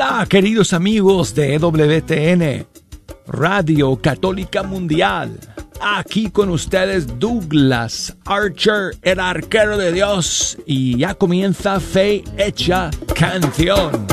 Hola, 0.00 0.26
queridos 0.28 0.74
amigos 0.74 1.34
de 1.34 1.54
EWTN, 1.54 2.68
Radio 3.26 3.96
Católica 4.00 4.62
Mundial. 4.62 5.40
Aquí 5.80 6.30
con 6.30 6.50
ustedes 6.50 7.18
Douglas 7.18 8.16
Archer, 8.24 8.96
el 9.02 9.18
arquero 9.18 9.76
de 9.76 9.90
Dios, 9.90 10.56
y 10.66 10.98
ya 10.98 11.14
comienza 11.14 11.80
Fe 11.80 12.22
Hecha 12.36 12.90
Canción. 13.12 14.06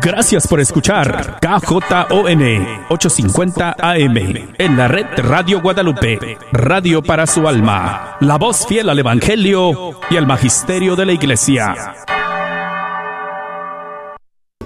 Gracias 0.00 0.46
por 0.46 0.60
escuchar 0.60 1.38
KJON 1.40 2.42
850 2.90 3.76
AM 3.78 4.16
en 4.58 4.76
la 4.76 4.86
red 4.86 5.06
Radio 5.16 5.60
Guadalupe, 5.60 6.36
radio 6.52 7.02
para 7.02 7.26
su 7.26 7.48
alma, 7.48 8.16
la 8.20 8.36
voz 8.36 8.66
fiel 8.66 8.90
al 8.90 8.98
Evangelio 8.98 9.98
y 10.10 10.16
al 10.16 10.26
Magisterio 10.26 10.94
de 10.94 11.06
la 11.06 11.12
Iglesia. 11.12 11.74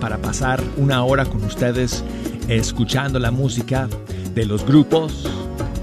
Para 0.00 0.18
pasar 0.18 0.60
una 0.76 1.04
hora 1.04 1.24
con 1.24 1.44
ustedes 1.44 2.04
escuchando 2.48 3.18
la 3.18 3.30
música 3.30 3.88
de 4.34 4.44
los 4.44 4.66
grupos 4.66 5.30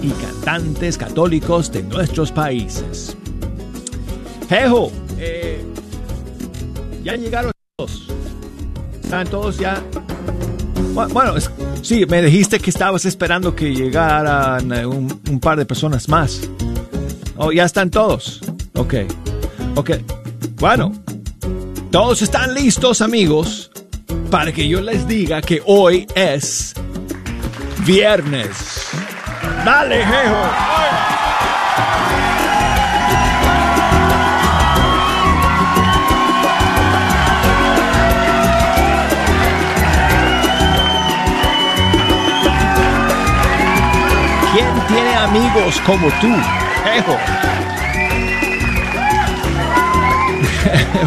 y 0.02 0.10
cantantes 0.10 0.98
católicos 0.98 1.72
de 1.72 1.84
nuestros 1.84 2.32
países. 2.32 3.16
Jejo, 4.50 4.92
eh, 5.18 5.64
ya 7.04 7.16
llegaron 7.16 7.52
todos. 7.78 8.10
¿Están 9.10 9.28
todos 9.28 9.58
ya? 9.58 9.82
Bueno, 10.94 11.34
sí, 11.82 12.06
me 12.06 12.22
dijiste 12.22 12.60
que 12.60 12.70
estabas 12.70 13.06
esperando 13.06 13.56
que 13.56 13.74
llegaran 13.74 14.72
eh, 14.72 14.86
un, 14.86 15.40
par 15.42 15.58
de 15.58 15.66
personas 15.66 16.08
más. 16.08 16.42
Oh, 17.36 17.52
ya 17.52 17.66
están 17.66 17.90
todos. 17.90 18.40
Ok. 18.76 18.94
Ok. 19.74 19.94
Bueno, 20.58 20.92
todos 21.90 22.22
están 22.22 22.54
listos, 22.54 23.02
amigos, 23.02 23.72
para 24.30 24.52
que 24.52 24.68
yo 24.68 24.80
les 24.80 25.08
diga 25.08 25.42
que 25.42 25.64
hoy 25.66 26.06
es 26.14 26.76
viernes. 27.88 28.92
Dale, 29.66 30.06
jejo. 30.06 31.19
¿Quién 45.20 45.32
tiene 45.32 45.48
amigos 45.48 45.82
como 45.86 46.08
tú? 46.22 46.28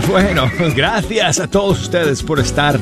bueno, 0.10 0.50
gracias 0.74 1.40
a 1.40 1.48
todos 1.48 1.82
ustedes 1.82 2.22
por 2.22 2.38
estar 2.40 2.78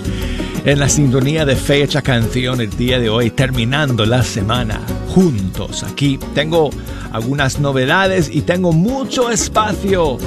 en 0.64 0.78
la 0.78 0.88
sintonía 0.88 1.44
de 1.44 1.56
Fecha 1.56 2.02
Canción 2.02 2.60
el 2.60 2.70
día 2.76 2.98
de 2.98 3.10
hoy, 3.10 3.30
terminando 3.30 4.04
la 4.06 4.22
semana 4.22 4.80
juntos 5.08 5.84
aquí. 5.84 6.18
Tengo 6.34 6.70
algunas 7.12 7.60
novedades 7.60 8.28
y 8.32 8.42
tengo 8.42 8.72
mucho 8.72 9.30
espacio 9.30 10.18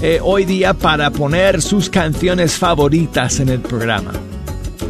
eh, 0.00 0.20
hoy 0.22 0.44
día 0.44 0.74
para 0.74 1.10
poner 1.10 1.60
sus 1.60 1.90
canciones 1.90 2.54
favoritas 2.54 3.40
en 3.40 3.48
el 3.50 3.60
programa. 3.60 4.12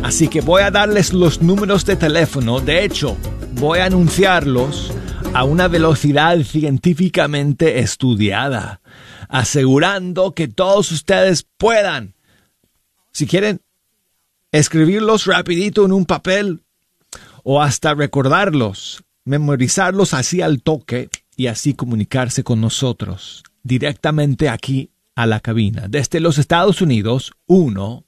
Así 0.03 0.29
que 0.29 0.41
voy 0.43 0.63
a 0.63 0.71
darles 0.71 1.13
los 1.13 1.43
números 1.43 1.85
de 1.85 1.97
teléfono. 1.97 2.61
De 2.61 2.85
hecho, 2.85 3.17
voy 3.55 3.81
a 3.81 3.87
anunciarlos 3.87 4.93
a 5.37 5.45
una 5.45 5.69
velocidad 5.69 6.39
científicamente 6.45 7.81
estudiada, 7.81 8.81
asegurando 9.29 10.33
que 10.33 10.49
todos 10.49 10.91
ustedes 10.93 11.47
puedan, 11.59 12.15
si 13.13 13.27
quieren, 13.27 13.61
escribirlos 14.51 15.27
rapidito 15.27 15.85
en 15.85 15.93
un 15.93 16.07
papel 16.07 16.63
o 17.43 17.61
hasta 17.61 17.93
recordarlos, 17.93 19.05
memorizarlos 19.27 20.15
así 20.15 20.41
al 20.41 20.63
toque 20.63 21.11
y 21.37 21.49
así 21.49 21.75
comunicarse 21.75 22.43
con 22.43 22.63
nosotros 22.63 23.43
directamente 23.63 24.49
aquí 24.49 24.91
a 25.15 25.27
la 25.27 25.41
cabina. 25.41 25.87
Desde 25.87 26.19
los 26.19 26.39
Estados 26.39 26.81
Unidos, 26.81 27.33
1 27.45 28.07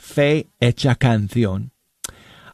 canción 0.97 1.73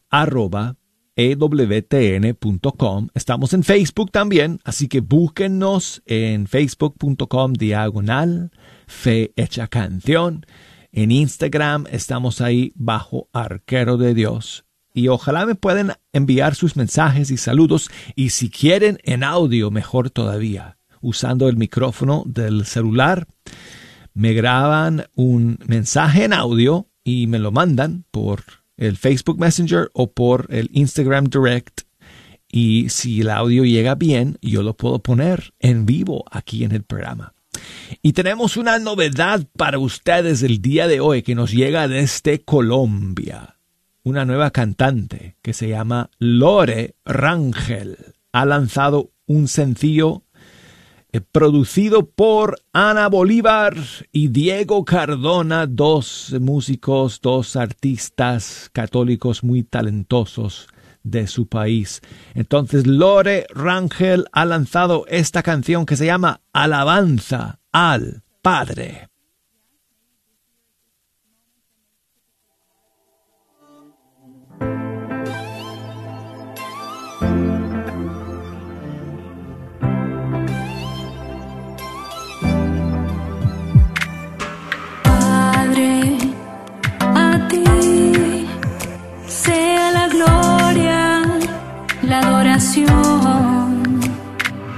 arroba 0.08 0.76
ewtn.com. 1.18 3.08
Estamos 3.12 3.52
en 3.52 3.64
Facebook 3.64 4.12
también, 4.12 4.60
así 4.64 4.86
que 4.88 5.00
búsquennos 5.00 6.00
en 6.06 6.46
facebook.com 6.46 7.52
diagonal 7.54 8.52
fe 8.86 9.32
hecha 9.36 9.66
canción. 9.66 10.46
En 10.92 11.10
Instagram 11.10 11.86
estamos 11.90 12.40
ahí 12.40 12.72
bajo 12.76 13.28
arquero 13.32 13.96
de 13.96 14.14
Dios. 14.14 14.64
Y 14.94 15.08
ojalá 15.08 15.44
me 15.44 15.54
pueden 15.54 15.92
enviar 16.12 16.54
sus 16.54 16.76
mensajes 16.76 17.30
y 17.30 17.36
saludos 17.36 17.90
y 18.16 18.30
si 18.30 18.48
quieren 18.48 18.98
en 19.02 19.22
audio 19.22 19.70
mejor 19.70 20.10
todavía, 20.10 20.78
usando 21.00 21.48
el 21.48 21.56
micrófono 21.56 22.22
del 22.26 22.64
celular, 22.64 23.26
me 24.14 24.32
graban 24.34 25.06
un 25.14 25.58
mensaje 25.66 26.24
en 26.24 26.32
audio 26.32 26.88
y 27.04 27.26
me 27.26 27.38
lo 27.38 27.52
mandan 27.52 28.04
por 28.10 28.42
el 28.78 28.96
Facebook 28.96 29.38
Messenger 29.38 29.90
o 29.92 30.10
por 30.10 30.46
el 30.48 30.70
Instagram 30.72 31.24
Direct. 31.24 31.82
Y 32.50 32.88
si 32.88 33.20
el 33.20 33.28
audio 33.28 33.64
llega 33.64 33.94
bien, 33.94 34.38
yo 34.40 34.62
lo 34.62 34.74
puedo 34.74 35.00
poner 35.00 35.52
en 35.58 35.84
vivo 35.84 36.24
aquí 36.30 36.64
en 36.64 36.72
el 36.72 36.82
programa. 36.82 37.34
Y 38.00 38.12
tenemos 38.12 38.56
una 38.56 38.78
novedad 38.78 39.44
para 39.56 39.78
ustedes 39.78 40.42
el 40.42 40.62
día 40.62 40.86
de 40.88 41.00
hoy 41.00 41.22
que 41.22 41.34
nos 41.34 41.52
llega 41.52 41.88
desde 41.88 42.40
Colombia. 42.40 43.56
Una 44.02 44.24
nueva 44.24 44.50
cantante 44.50 45.36
que 45.42 45.52
se 45.52 45.68
llama 45.68 46.10
Lore 46.18 46.94
Rangel. 47.04 48.14
Ha 48.32 48.46
lanzado 48.46 49.10
un 49.26 49.48
sencillo 49.48 50.22
producido 51.20 52.08
por 52.08 52.56
Ana 52.72 53.08
Bolívar 53.08 53.74
y 54.12 54.28
Diego 54.28 54.84
Cardona, 54.84 55.66
dos 55.66 56.34
músicos, 56.40 57.20
dos 57.20 57.56
artistas 57.56 58.70
católicos 58.72 59.44
muy 59.44 59.62
talentosos 59.62 60.68
de 61.02 61.26
su 61.26 61.46
país. 61.46 62.00
Entonces 62.34 62.86
Lore 62.86 63.46
Rangel 63.54 64.26
ha 64.32 64.44
lanzado 64.44 65.04
esta 65.08 65.42
canción 65.42 65.86
que 65.86 65.96
se 65.96 66.06
llama 66.06 66.40
Alabanza 66.52 67.60
al 67.72 68.22
Padre. 68.42 69.08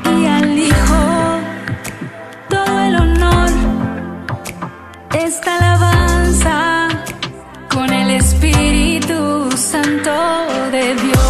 Y 0.05 0.27
al 0.27 0.59
Hijo 0.59 1.41
todo 2.50 2.79
el 2.79 2.94
honor. 2.94 3.50
Esta 5.15 5.56
alabanza 5.56 6.88
con 7.73 7.91
el 7.91 8.11
Espíritu 8.11 9.49
Santo 9.56 10.12
de 10.71 10.94
Dios. 10.94 11.30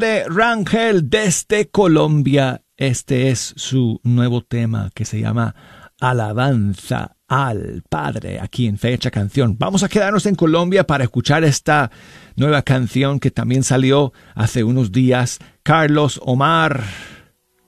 Lore 0.00 0.24
Rangel 0.28 1.10
desde 1.10 1.68
Colombia. 1.68 2.62
Este 2.78 3.28
es 3.28 3.52
su 3.56 4.00
nuevo 4.02 4.40
tema 4.42 4.90
que 4.94 5.04
se 5.04 5.20
llama 5.20 5.54
Alabanza 6.00 7.16
al 7.28 7.82
Padre, 7.86 8.40
aquí 8.40 8.66
en 8.66 8.78
Fecha 8.78 9.10
Canción. 9.10 9.56
Vamos 9.58 9.82
a 9.82 9.90
quedarnos 9.90 10.24
en 10.24 10.36
Colombia 10.36 10.86
para 10.86 11.04
escuchar 11.04 11.44
esta 11.44 11.90
nueva 12.34 12.62
canción 12.62 13.20
que 13.20 13.30
también 13.30 13.62
salió 13.62 14.14
hace 14.34 14.64
unos 14.64 14.90
días. 14.90 15.38
Carlos 15.62 16.18
Omar, 16.24 16.82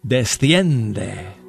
Desciende. 0.03 1.42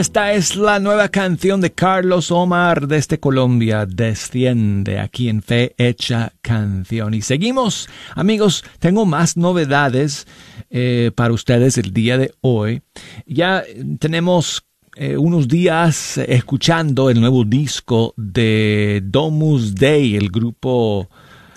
Esta 0.00 0.32
es 0.32 0.56
la 0.56 0.78
nueva 0.78 1.10
canción 1.10 1.60
de 1.60 1.72
Carlos 1.72 2.30
Omar 2.30 2.88
desde 2.88 3.20
Colombia, 3.20 3.84
Desciende, 3.84 4.98
aquí 4.98 5.28
en 5.28 5.42
Fe 5.42 5.74
Hecha 5.76 6.32
Canción. 6.40 7.12
Y 7.12 7.20
seguimos, 7.20 7.86
amigos, 8.14 8.64
tengo 8.78 9.04
más 9.04 9.36
novedades 9.36 10.26
eh, 10.70 11.10
para 11.14 11.34
ustedes 11.34 11.76
el 11.76 11.92
día 11.92 12.16
de 12.16 12.32
hoy. 12.40 12.80
Ya 13.26 13.62
tenemos 13.98 14.64
eh, 14.96 15.18
unos 15.18 15.48
días 15.48 16.16
escuchando 16.16 17.10
el 17.10 17.20
nuevo 17.20 17.44
disco 17.44 18.14
de 18.16 19.02
Domus 19.04 19.74
Day, 19.74 20.16
el 20.16 20.30
grupo 20.30 21.10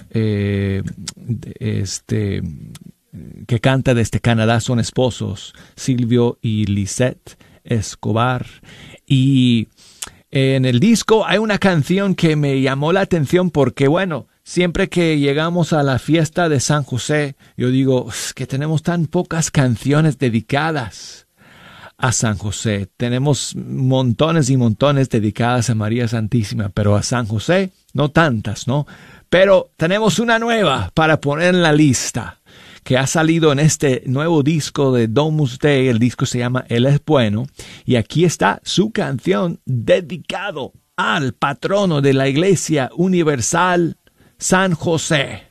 eh, 0.09 0.83
este 1.59 2.43
que 3.47 3.59
canta 3.61 3.93
desde 3.93 4.19
Canadá 4.19 4.59
son 4.59 4.81
esposos, 4.81 5.53
Silvio 5.77 6.39
y 6.41 6.65
Lisette 6.65 7.37
Escobar. 7.63 8.45
Y 9.05 9.67
en 10.31 10.65
el 10.65 10.79
disco 10.79 11.25
hay 11.25 11.37
una 11.37 11.57
canción 11.57 12.15
que 12.15 12.35
me 12.35 12.61
llamó 12.61 12.91
la 12.93 13.01
atención 13.01 13.51
porque, 13.51 13.87
bueno, 13.87 14.27
siempre 14.43 14.89
que 14.89 15.19
llegamos 15.19 15.73
a 15.73 15.83
la 15.83 15.99
fiesta 15.99 16.49
de 16.49 16.59
San 16.59 16.83
José, 16.83 17.35
yo 17.55 17.69
digo, 17.69 18.07
"Es 18.09 18.33
que 18.33 18.47
tenemos 18.47 18.83
tan 18.83 19.07
pocas 19.07 19.51
canciones 19.51 20.17
dedicadas 20.17 21.27
a 21.97 22.11
San 22.11 22.37
José. 22.37 22.89
Tenemos 22.97 23.55
montones 23.55 24.49
y 24.49 24.57
montones 24.57 25.09
dedicadas 25.09 25.69
a 25.69 25.75
María 25.75 26.07
Santísima, 26.07 26.69
pero 26.69 26.95
a 26.95 27.03
San 27.03 27.27
José 27.27 27.71
no 27.93 28.09
tantas, 28.09 28.67
¿no? 28.67 28.85
Pero 29.29 29.69
tenemos 29.77 30.19
una 30.19 30.37
nueva 30.37 30.91
para 30.93 31.21
poner 31.21 31.55
en 31.55 31.63
la 31.63 31.71
lista 31.71 32.41
que 32.83 32.97
ha 32.97 33.07
salido 33.07 33.51
en 33.51 33.59
este 33.59 34.03
nuevo 34.05 34.43
disco 34.43 34.91
de 34.91 35.07
Domus 35.07 35.59
Day. 35.59 35.87
El 35.87 35.99
disco 35.99 36.25
se 36.25 36.39
llama 36.39 36.65
Él 36.69 36.85
es 36.85 36.99
bueno. 37.05 37.45
Y 37.85 37.95
aquí 37.95 38.25
está 38.25 38.59
su 38.63 38.91
canción 38.91 39.59
dedicado 39.65 40.73
al 40.95 41.33
patrono 41.33 42.01
de 42.01 42.13
la 42.13 42.27
Iglesia 42.27 42.89
Universal, 42.95 43.97
San 44.37 44.73
José. 44.73 45.43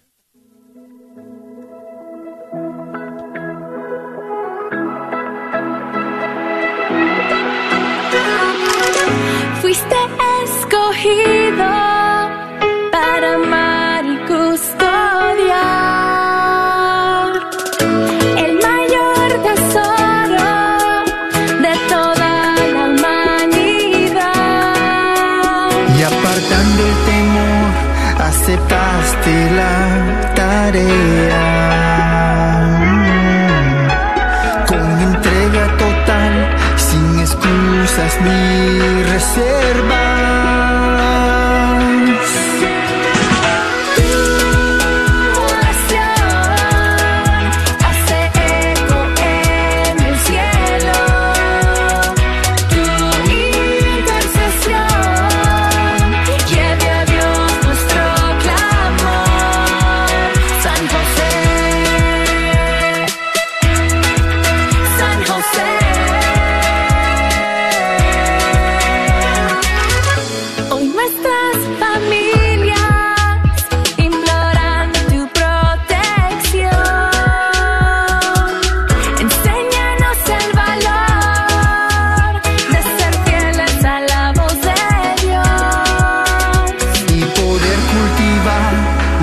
Fuiste 9.61 9.97
escogido 10.45 12.02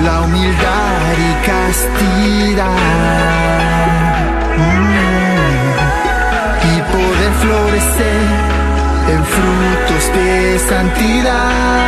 la 0.04 0.20
humildad 0.22 1.12
y 1.18 1.32
castidad. 1.46 2.66
Mm. 4.56 5.00
Y 6.70 6.74
poder 6.92 7.32
florecer 7.42 8.24
en 9.12 9.20
frutos 9.24 10.04
de 10.14 10.58
santidad. 10.68 11.80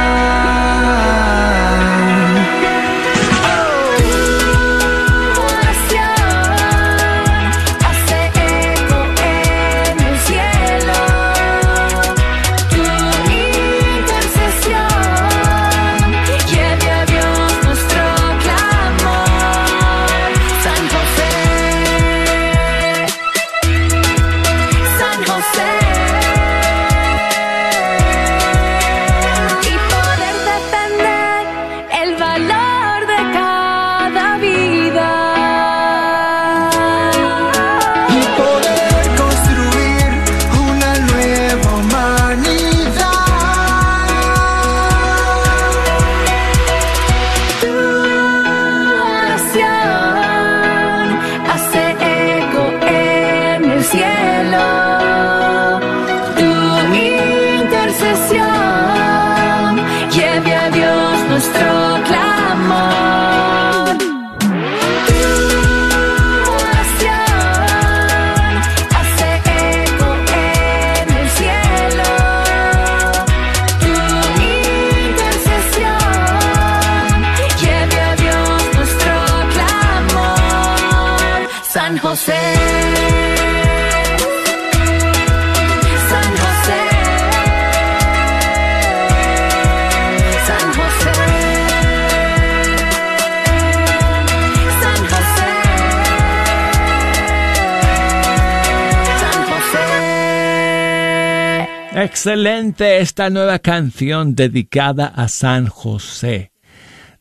Excelente 101.94 103.00
esta 103.00 103.28
nueva 103.28 103.58
canción 103.58 104.34
dedicada 104.34 105.08
a 105.08 105.28
San 105.28 105.66
José 105.66 106.50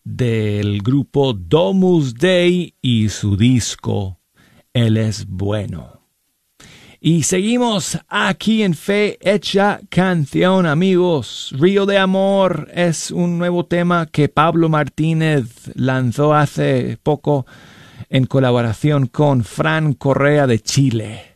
del 0.01 0.81
grupo 0.81 1.33
Domus 1.33 2.13
Dei 2.13 2.73
y 2.81 3.09
su 3.09 3.35
disco 3.35 4.21
Él 4.71 4.95
es 4.95 5.27
bueno. 5.27 6.07
Y 7.01 7.23
seguimos 7.23 7.99
aquí 8.07 8.63
en 8.63 8.73
Fe 8.73 9.17
Hecha 9.19 9.81
Canción, 9.89 10.65
amigos. 10.65 11.53
Río 11.59 11.85
de 11.85 11.97
Amor 11.97 12.69
es 12.73 13.11
un 13.11 13.37
nuevo 13.37 13.65
tema 13.65 14.05
que 14.05 14.29
Pablo 14.29 14.69
Martínez 14.69 15.69
lanzó 15.75 16.33
hace 16.33 16.97
poco 17.03 17.45
en 18.07 18.25
colaboración 18.25 19.07
con 19.07 19.43
Fran 19.43 19.93
Correa 19.95 20.47
de 20.47 20.59
Chile. 20.59 21.30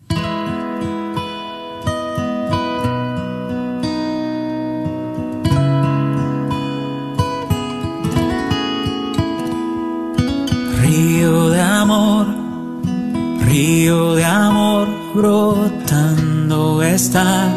Río 10.98 11.50
de 11.50 11.60
amor, 11.60 12.26
río 13.50 14.16
de 14.16 14.24
amor, 14.24 14.88
brotando 15.14 16.82
está, 16.82 17.50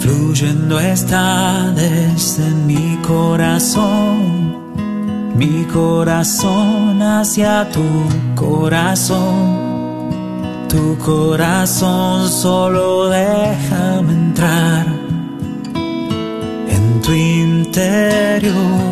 fluyendo 0.00 0.78
está 0.78 1.72
desde 1.74 2.44
mi 2.66 2.98
corazón, 3.08 4.74
mi 5.34 5.64
corazón 5.72 7.00
hacia 7.00 7.66
tu 7.70 7.88
corazón. 8.34 9.58
Tu 10.68 10.98
corazón 10.98 12.28
solo 12.28 13.08
déjame 13.08 14.12
entrar 14.12 14.86
en 16.68 17.00
tu 17.00 17.12
interior. 17.12 18.90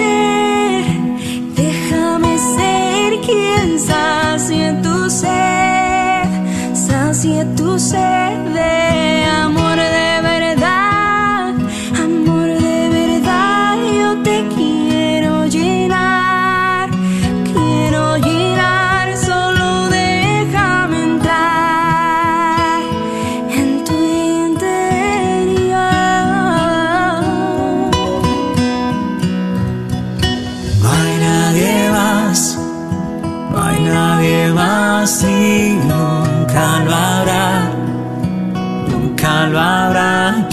Ser, 0.00 0.84
déjame 1.56 2.38
ser 2.38 3.20
quien 3.26 3.78
sacie 3.78 4.72
tu 4.82 5.10
sed, 5.10 6.30
sacie 6.74 7.44
tu 7.56 7.78
sed 7.78 8.38
de 8.54 8.99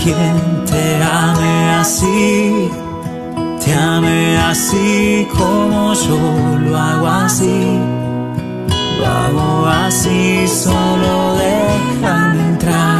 quien 0.08 0.66
te 0.66 1.04
ame 1.04 1.72
así, 1.72 2.72
te 3.64 3.74
ame 3.74 4.38
así 4.38 5.28
como 5.38 5.94
yo 5.94 6.18
lo 6.66 6.78
hago 6.78 7.08
así, 7.08 7.80
lo 9.00 9.06
hago 9.06 9.68
así, 9.68 10.48
solo 10.48 11.36
déjame 11.36 12.40
entrar 12.52 12.97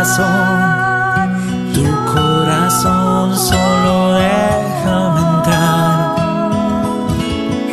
corazón, 0.00 1.74
tu 1.74 1.84
corazón 2.14 3.36
solo 3.36 4.14
déjame 4.14 5.20
entrar 5.20 6.16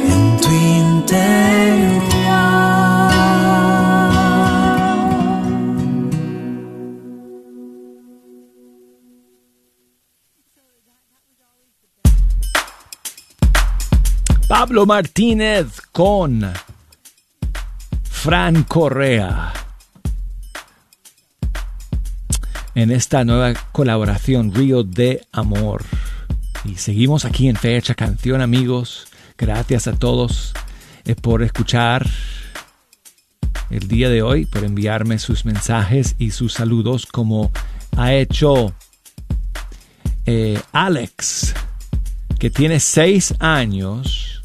en 0.04 0.38
tu 0.42 0.52
interior. 0.52 2.02
Pablo 14.50 14.86
Martínez 14.86 15.80
con 15.94 16.52
Fran 18.04 18.64
Correa. 18.64 19.67
En 22.78 22.92
esta 22.92 23.26
nueva 23.26 23.56
colaboración 23.72 24.54
Río 24.54 24.84
de 24.84 25.26
Amor. 25.32 25.84
Y 26.64 26.76
seguimos 26.76 27.26
aquí 27.26 27.50
en 27.50 27.56
Fecha 27.56 27.96
Canción, 27.96 28.40
amigos. 28.40 29.08
Gracias 29.36 29.88
a 29.88 29.94
todos 29.94 30.54
eh, 31.04 31.16
por 31.16 31.42
escuchar 31.42 32.08
el 33.72 33.88
día 33.88 34.10
de 34.10 34.22
hoy, 34.22 34.46
por 34.46 34.64
enviarme 34.64 35.18
sus 35.18 35.44
mensajes 35.44 36.14
y 36.20 36.30
sus 36.30 36.54
saludos 36.54 37.08
como 37.08 37.52
ha 37.96 38.14
hecho 38.14 38.76
eh, 40.28 40.62
Alex, 40.72 41.56
que 42.38 42.52
tiene 42.52 42.80
seis 42.80 43.34
años 43.40 44.44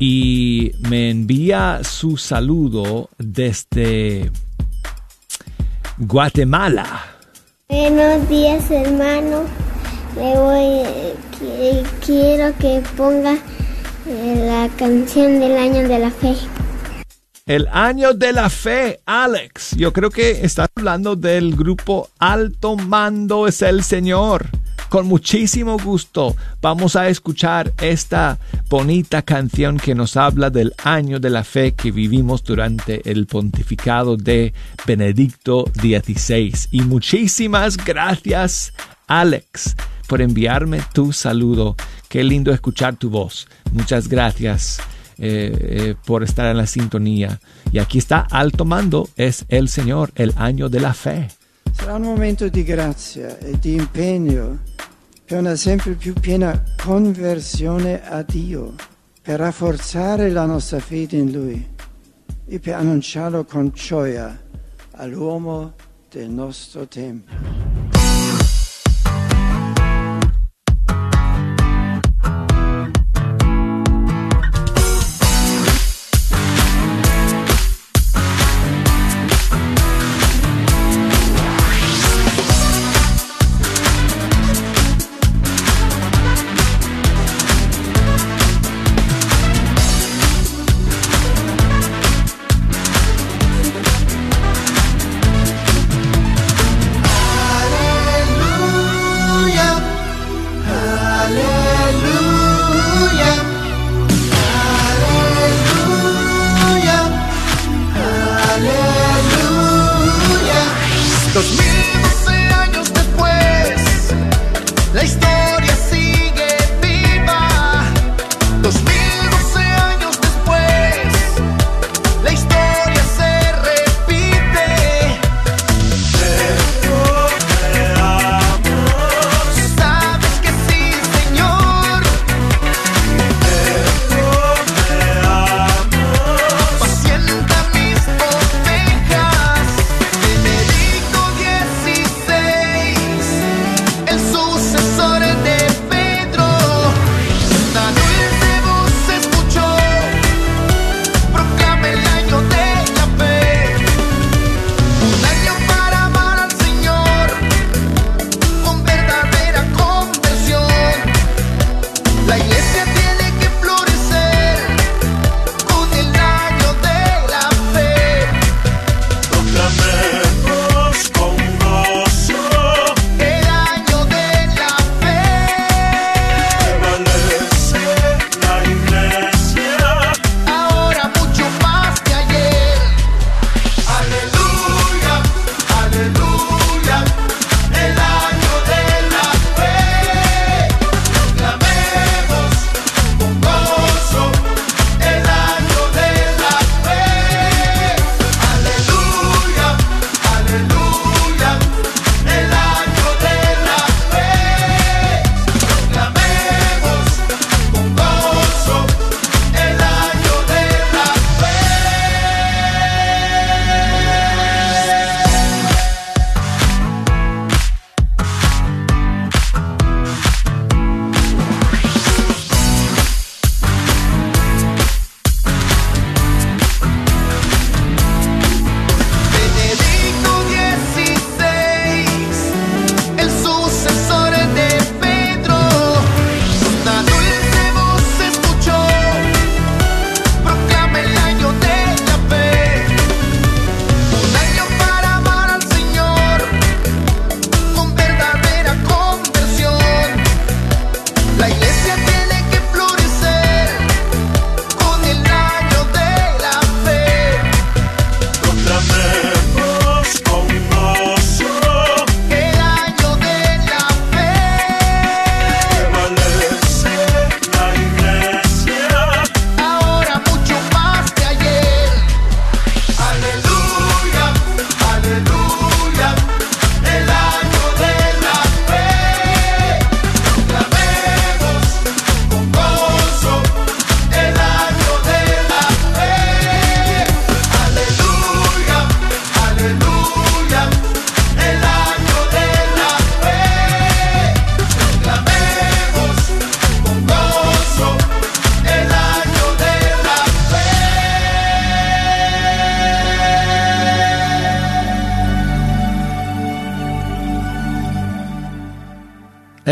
y 0.00 0.72
me 0.80 1.10
envía 1.10 1.82
su 1.84 2.16
saludo 2.16 3.10
desde 3.16 4.32
Guatemala. 5.98 6.84
Buenos 7.68 8.28
días, 8.28 8.70
hermano. 8.70 9.44
Le 10.16 10.36
voy, 10.38 10.84
qui- 11.38 11.82
quiero 12.04 12.54
que 12.58 12.82
ponga 12.96 13.34
eh, 14.06 14.44
la 14.46 14.68
canción 14.76 15.40
del 15.40 15.56
año 15.56 15.88
de 15.88 15.98
la 15.98 16.10
fe. 16.10 16.34
El 17.46 17.68
año 17.72 18.12
de 18.12 18.32
la 18.32 18.50
fe, 18.50 19.00
Alex. 19.06 19.72
Yo 19.76 19.92
creo 19.92 20.10
que 20.10 20.44
estás 20.44 20.68
hablando 20.76 21.16
del 21.16 21.54
grupo 21.56 22.08
Alto 22.18 22.76
Mando 22.76 23.46
es 23.46 23.62
el 23.62 23.82
Señor. 23.82 24.46
Con 24.88 25.06
muchísimo 25.06 25.78
gusto 25.78 26.36
vamos 26.62 26.94
a 26.94 27.08
escuchar 27.08 27.72
esta 27.80 28.38
bonita 28.68 29.22
canción 29.22 29.78
que 29.78 29.94
nos 29.94 30.16
habla 30.16 30.48
del 30.48 30.74
año 30.84 31.18
de 31.18 31.30
la 31.30 31.42
fe 31.42 31.72
que 31.72 31.90
vivimos 31.90 32.44
durante 32.44 33.10
el 33.10 33.26
pontificado 33.26 34.16
de 34.16 34.54
Benedicto 34.86 35.64
XVI. 35.74 36.54
Y 36.70 36.82
muchísimas 36.82 37.76
gracias, 37.76 38.72
Alex, 39.08 39.74
por 40.06 40.22
enviarme 40.22 40.80
tu 40.92 41.12
saludo. 41.12 41.74
Qué 42.08 42.22
lindo 42.22 42.52
escuchar 42.52 42.96
tu 42.96 43.10
voz. 43.10 43.48
Muchas 43.72 44.08
gracias 44.08 44.80
eh, 45.18 45.52
eh, 45.60 45.94
por 46.04 46.22
estar 46.22 46.46
en 46.46 46.58
la 46.58 46.66
sintonía. 46.66 47.40
Y 47.72 47.80
aquí 47.80 47.98
está 47.98 48.20
Alto 48.20 48.64
Mando, 48.64 49.08
es 49.16 49.46
el 49.48 49.68
Señor, 49.68 50.12
el 50.14 50.32
año 50.36 50.68
de 50.68 50.80
la 50.80 50.94
fe. 50.94 51.28
Sarà 51.76 51.96
un 51.96 52.02
momento 52.02 52.48
di 52.48 52.64
grazia 52.64 53.38
e 53.38 53.58
di 53.58 53.74
impegno 53.74 54.62
per 55.24 55.38
una 55.38 55.54
sempre 55.56 55.92
più 55.92 56.14
piena 56.14 56.64
conversione 56.82 58.02
a 58.02 58.22
Dio, 58.22 58.74
per 59.20 59.38
rafforzare 59.38 60.30
la 60.30 60.46
nostra 60.46 60.80
fede 60.80 61.18
in 61.18 61.30
Lui 61.30 61.74
e 62.46 62.58
per 62.58 62.74
annunciarlo 62.74 63.44
con 63.44 63.70
gioia 63.74 64.42
all'uomo 64.92 65.74
del 66.08 66.30
nostro 66.30 66.88
tempo. 66.88 67.85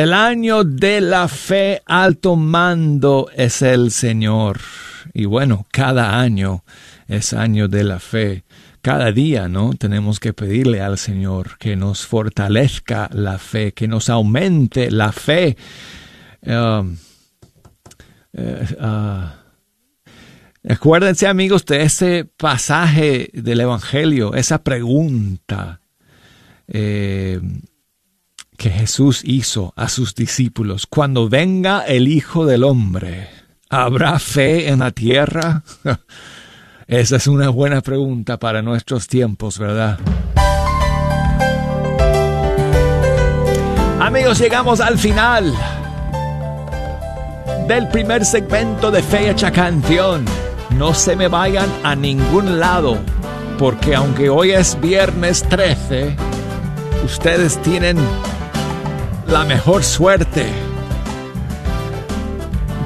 El 0.05 0.13
año 0.13 0.65
de 0.65 1.01
la 1.01 1.29
fe 1.29 1.81
alto 1.87 2.37
mando 2.37 3.31
es 3.35 3.63
el 3.63 3.91
Señor. 3.91 4.61
Y 5.15 5.25
bueno, 5.25 5.65
cada 5.73 6.21
año 6.21 6.63
es 7.09 7.33
año 7.33 7.69
de 7.69 7.85
la 7.85 7.99
fe. 8.01 8.45
Cada 8.83 9.13
día, 9.13 9.49
¿no? 9.49 9.73
Tenemos 9.73 10.21
que 10.21 10.35
pedirle 10.35 10.83
al 10.83 10.99
Señor 10.99 11.57
que 11.57 11.75
nos 11.75 12.05
fortalezca 12.07 13.09
la 13.15 13.39
fe, 13.39 13.73
que 13.73 13.89
nos 13.89 14.11
aumente 14.11 14.91
la 14.91 15.11
fe. 15.11 15.57
Um, 16.43 16.99
eh, 18.35 18.77
ah, 18.79 19.37
acuérdense, 20.69 21.27
amigos, 21.27 21.65
de 21.65 21.81
ese 21.81 22.27
pasaje 22.37 23.31
del 23.33 23.63
Evangelio, 23.63 24.35
esa 24.35 24.63
pregunta. 24.63 25.81
Eh, 26.69 27.41
que 28.57 28.71
Jesús 28.71 29.23
hizo 29.25 29.73
a 29.77 29.89
sus 29.89 30.15
discípulos. 30.15 30.87
Cuando 30.87 31.29
venga 31.29 31.83
el 31.83 32.09
Hijo 32.09 32.47
del 32.47 32.65
Hombre, 32.65 33.29
¿habrá 33.69 34.19
fe 34.19 34.69
en 34.69 34.81
la 34.81 34.91
tierra? 34.91 35.63
Esa 36.87 37.17
es 37.17 37.27
una 37.27 37.49
buena 37.49 37.81
pregunta 37.81 38.39
para 38.39 38.63
nuestros 38.63 39.07
tiempos, 39.07 39.59
¿verdad? 39.59 39.99
Amigos, 44.01 44.39
llegamos 44.39 44.81
al 44.81 44.99
final 44.99 45.55
del 47.67 47.89
primer 47.89 48.25
segmento 48.27 48.91
de 48.91 49.03
Fecha 49.03 49.51
Canción. 49.51 50.27
No 50.77 50.93
se 50.93 51.17
me 51.17 51.29
vayan 51.29 51.69
a 51.83 51.97
ningún 51.97 52.61
lado, 52.61 52.99
porque 53.59 53.95
aunque 53.95 54.29
hoy 54.29 54.51
es 54.51 54.79
viernes 54.81 55.43
13, 55.49 56.17
ustedes 57.05 57.61
tienen 57.63 57.97
la 59.27 59.45
mejor 59.45 59.85
suerte 59.85 60.47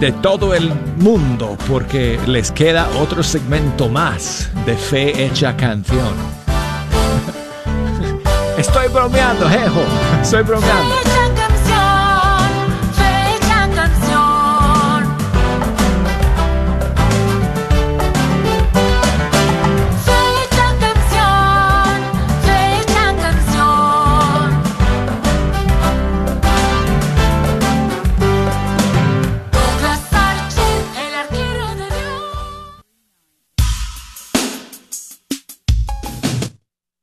de 0.01 0.13
todo 0.13 0.55
el 0.55 0.73
mundo 0.97 1.57
porque 1.69 2.19
les 2.27 2.53
queda 2.53 2.89
otro 3.01 3.23
segmento 3.23 3.89
más 3.89 4.51
de 4.65 4.77
Fe 4.77 5.25
Hecha 5.25 5.57
Canción. 5.57 6.15
Estoy 8.59 8.89
bromeando, 8.89 9.49
jejo. 9.49 9.81
Estoy 10.23 10.43
bromeando. 10.43 11.08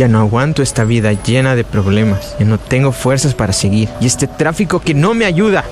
Ya 0.00 0.08
no 0.08 0.20
aguanto 0.20 0.62
esta 0.62 0.84
vida 0.84 1.12
llena 1.12 1.54
de 1.54 1.62
problemas. 1.62 2.34
Ya 2.38 2.46
no 2.46 2.56
tengo 2.56 2.90
fuerzas 2.90 3.34
para 3.34 3.52
seguir. 3.52 3.90
Y 4.00 4.06
este 4.06 4.26
tráfico 4.26 4.80
que 4.80 4.94
no 4.94 5.12
me 5.12 5.26
ayuda. 5.26 5.66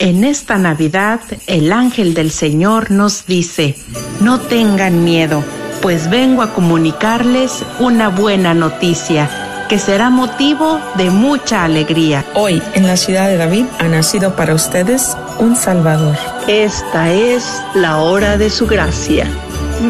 En 0.00 0.24
esta 0.24 0.58
Navidad, 0.58 1.20
el 1.46 1.72
ángel 1.72 2.14
del 2.14 2.32
Señor 2.32 2.90
nos 2.90 3.26
dice, 3.26 3.76
no 4.20 4.40
tengan 4.40 5.04
miedo, 5.04 5.44
pues 5.82 6.10
vengo 6.10 6.42
a 6.42 6.52
comunicarles 6.52 7.62
una 7.78 8.08
buena 8.08 8.54
noticia 8.54 9.30
que 9.68 9.78
será 9.78 10.10
motivo 10.10 10.80
de 10.96 11.10
mucha 11.10 11.62
alegría. 11.62 12.24
Hoy, 12.34 12.60
en 12.74 12.88
la 12.88 12.96
ciudad 12.96 13.28
de 13.28 13.36
David, 13.36 13.66
ha 13.78 13.84
nacido 13.84 14.34
para 14.34 14.54
ustedes 14.54 15.16
un 15.38 15.54
Salvador. 15.54 16.16
Esta 16.48 17.12
es 17.12 17.62
la 17.74 17.98
hora 17.98 18.36
de 18.36 18.50
su 18.50 18.66
gracia. 18.66 19.28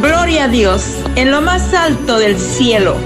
Gloria 0.02 0.44
a 0.44 0.48
Dios 0.48 0.84
en 1.16 1.30
lo 1.30 1.40
más 1.40 1.72
alto 1.72 2.18
del 2.18 2.38
cielo. 2.38 2.96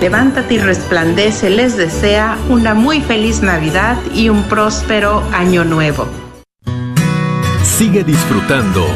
Levántate 0.00 0.54
y 0.54 0.58
resplandece, 0.58 1.50
les 1.50 1.76
desea 1.76 2.38
una 2.48 2.72
muy 2.72 3.02
feliz 3.02 3.42
Navidad 3.42 3.98
y 4.14 4.30
un 4.30 4.42
próspero 4.44 5.22
año 5.32 5.62
nuevo. 5.64 6.25
Sigue 7.76 8.04
disfrutando 8.04 8.86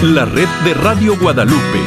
la 0.00 0.24
red 0.26 0.46
de 0.62 0.74
Radio 0.74 1.18
Guadalupe. 1.18 1.80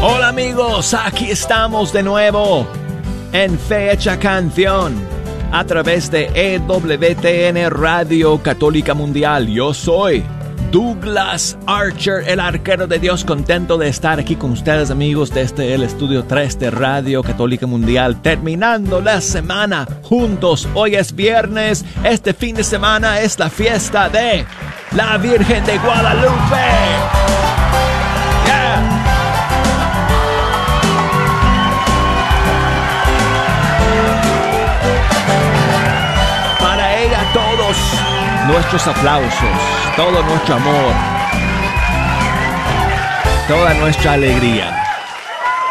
Hola 0.00 0.28
amigos, 0.28 0.94
aquí 0.94 1.32
estamos 1.32 1.92
de 1.92 2.04
nuevo 2.04 2.64
en 3.32 3.58
Fecha 3.58 4.20
Canción 4.20 5.19
a 5.52 5.64
través 5.64 6.10
de 6.10 6.30
EWTN 6.34 7.70
Radio 7.70 8.42
Católica 8.42 8.94
Mundial. 8.94 9.48
Yo 9.48 9.74
soy 9.74 10.24
Douglas 10.70 11.58
Archer, 11.66 12.22
el 12.28 12.38
arquero 12.38 12.86
de 12.86 13.00
Dios, 13.00 13.24
contento 13.24 13.76
de 13.76 13.88
estar 13.88 14.20
aquí 14.20 14.36
con 14.36 14.52
ustedes 14.52 14.90
amigos 14.90 15.34
desde 15.34 15.74
el 15.74 15.82
estudio 15.82 16.24
3 16.24 16.58
de 16.60 16.70
Radio 16.70 17.22
Católica 17.22 17.66
Mundial, 17.66 18.22
terminando 18.22 19.00
la 19.00 19.20
semana 19.20 19.88
juntos. 20.02 20.68
Hoy 20.74 20.94
es 20.94 21.14
viernes, 21.14 21.84
este 22.04 22.34
fin 22.34 22.54
de 22.54 22.64
semana 22.64 23.20
es 23.20 23.38
la 23.38 23.50
fiesta 23.50 24.08
de 24.08 24.44
la 24.92 25.18
Virgen 25.18 25.64
de 25.64 25.78
Guadalupe. 25.78 27.19
Nuestros 38.50 38.84
aplausos, 38.88 39.48
todo 39.94 40.22
nuestro 40.24 40.56
amor, 40.56 40.92
toda 43.46 43.74
nuestra 43.74 44.14
alegría. 44.14 44.76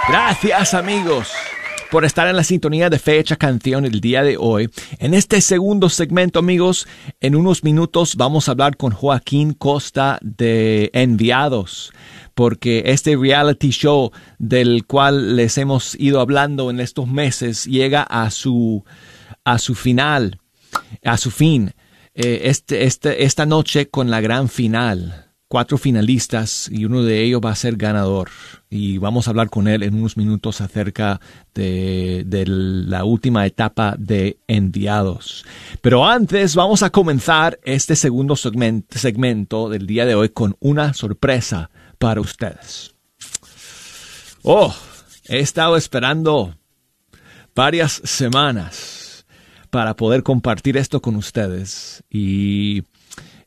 Gracias 0.07 0.73
amigos 0.73 1.29
por 1.91 2.05
estar 2.05 2.29
en 2.29 2.37
la 2.37 2.43
sintonía 2.45 2.89
de 2.89 2.97
Fecha 2.97 3.35
Canción 3.35 3.83
el 3.83 3.99
día 3.99 4.23
de 4.23 4.37
hoy. 4.37 4.69
En 4.97 5.13
este 5.13 5.41
segundo 5.41 5.89
segmento 5.89 6.39
amigos, 6.39 6.87
en 7.19 7.35
unos 7.35 7.65
minutos 7.65 8.15
vamos 8.15 8.47
a 8.47 8.51
hablar 8.51 8.77
con 8.77 8.91
Joaquín 8.93 9.53
Costa 9.53 10.17
de 10.21 10.89
Enviados 10.93 11.91
porque 12.33 12.83
este 12.85 13.17
reality 13.17 13.71
show 13.71 14.11
del 14.37 14.85
cual 14.85 15.35
les 15.35 15.57
hemos 15.57 15.99
ido 15.99 16.21
hablando 16.21 16.69
en 16.69 16.79
estos 16.79 17.09
meses 17.09 17.65
llega 17.65 18.03
a 18.03 18.31
su, 18.31 18.85
a 19.43 19.57
su 19.57 19.75
final, 19.75 20.39
a 21.03 21.17
su 21.17 21.29
fin 21.29 21.73
eh, 22.21 22.49
este, 22.49 22.83
este, 22.83 23.23
esta 23.23 23.45
noche 23.45 23.87
con 23.87 24.11
la 24.11 24.19
gran 24.19 24.49
final. 24.49 25.27
Cuatro 25.47 25.77
finalistas 25.77 26.69
y 26.69 26.83
uno 26.83 27.01
de 27.01 27.23
ellos 27.23 27.39
va 27.43 27.51
a 27.51 27.55
ser 27.55 27.77
ganador. 27.77 28.29
Y 28.69 28.97
vamos 28.97 29.25
a 29.25 29.31
hablar 29.31 29.49
con 29.49 29.69
él 29.69 29.83
en 29.83 29.95
unos 29.95 30.17
minutos 30.17 30.59
acerca 30.59 31.21
de, 31.55 32.23
de 32.27 32.43
la 32.45 33.05
última 33.05 33.45
etapa 33.45 33.95
de 33.97 34.37
enviados. 34.47 35.45
Pero 35.81 36.05
antes 36.05 36.55
vamos 36.55 36.83
a 36.83 36.89
comenzar 36.89 37.57
este 37.63 37.95
segundo 37.95 38.35
segmento, 38.35 38.99
segmento 38.99 39.69
del 39.69 39.87
día 39.87 40.05
de 40.05 40.15
hoy 40.15 40.27
con 40.27 40.57
una 40.59 40.93
sorpresa 40.93 41.71
para 41.99 42.19
ustedes. 42.19 42.95
Oh, 44.43 44.75
he 45.29 45.39
estado 45.39 45.77
esperando 45.77 46.53
varias 47.55 48.01
semanas 48.03 48.98
para 49.69 49.95
poder 49.95 50.23
compartir 50.23 50.77
esto 50.77 51.01
con 51.01 51.15
ustedes 51.15 52.03
y 52.09 52.83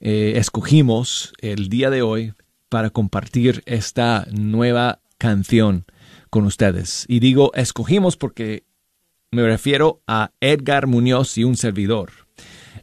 eh, 0.01 0.35
escogimos 0.37 1.33
el 1.39 1.69
día 1.69 1.91
de 1.91 2.03
hoy 2.03 2.35
para 2.69 2.91
compartir 2.91 3.63
esta 3.67 4.27
nueva 4.31 5.01
canción 5.19 5.85
con 6.31 6.45
ustedes. 6.45 7.05
Y 7.09 7.21
digo 7.21 7.53
escogimos 7.55 8.17
porque 8.17 8.65
me 9.31 9.43
refiero 9.43 10.03
a 10.07 10.33
Edgar 10.41 10.87
Muñoz 10.87 11.39
y 11.39 11.45
un 11.45 11.57
servidor. 11.57 12.11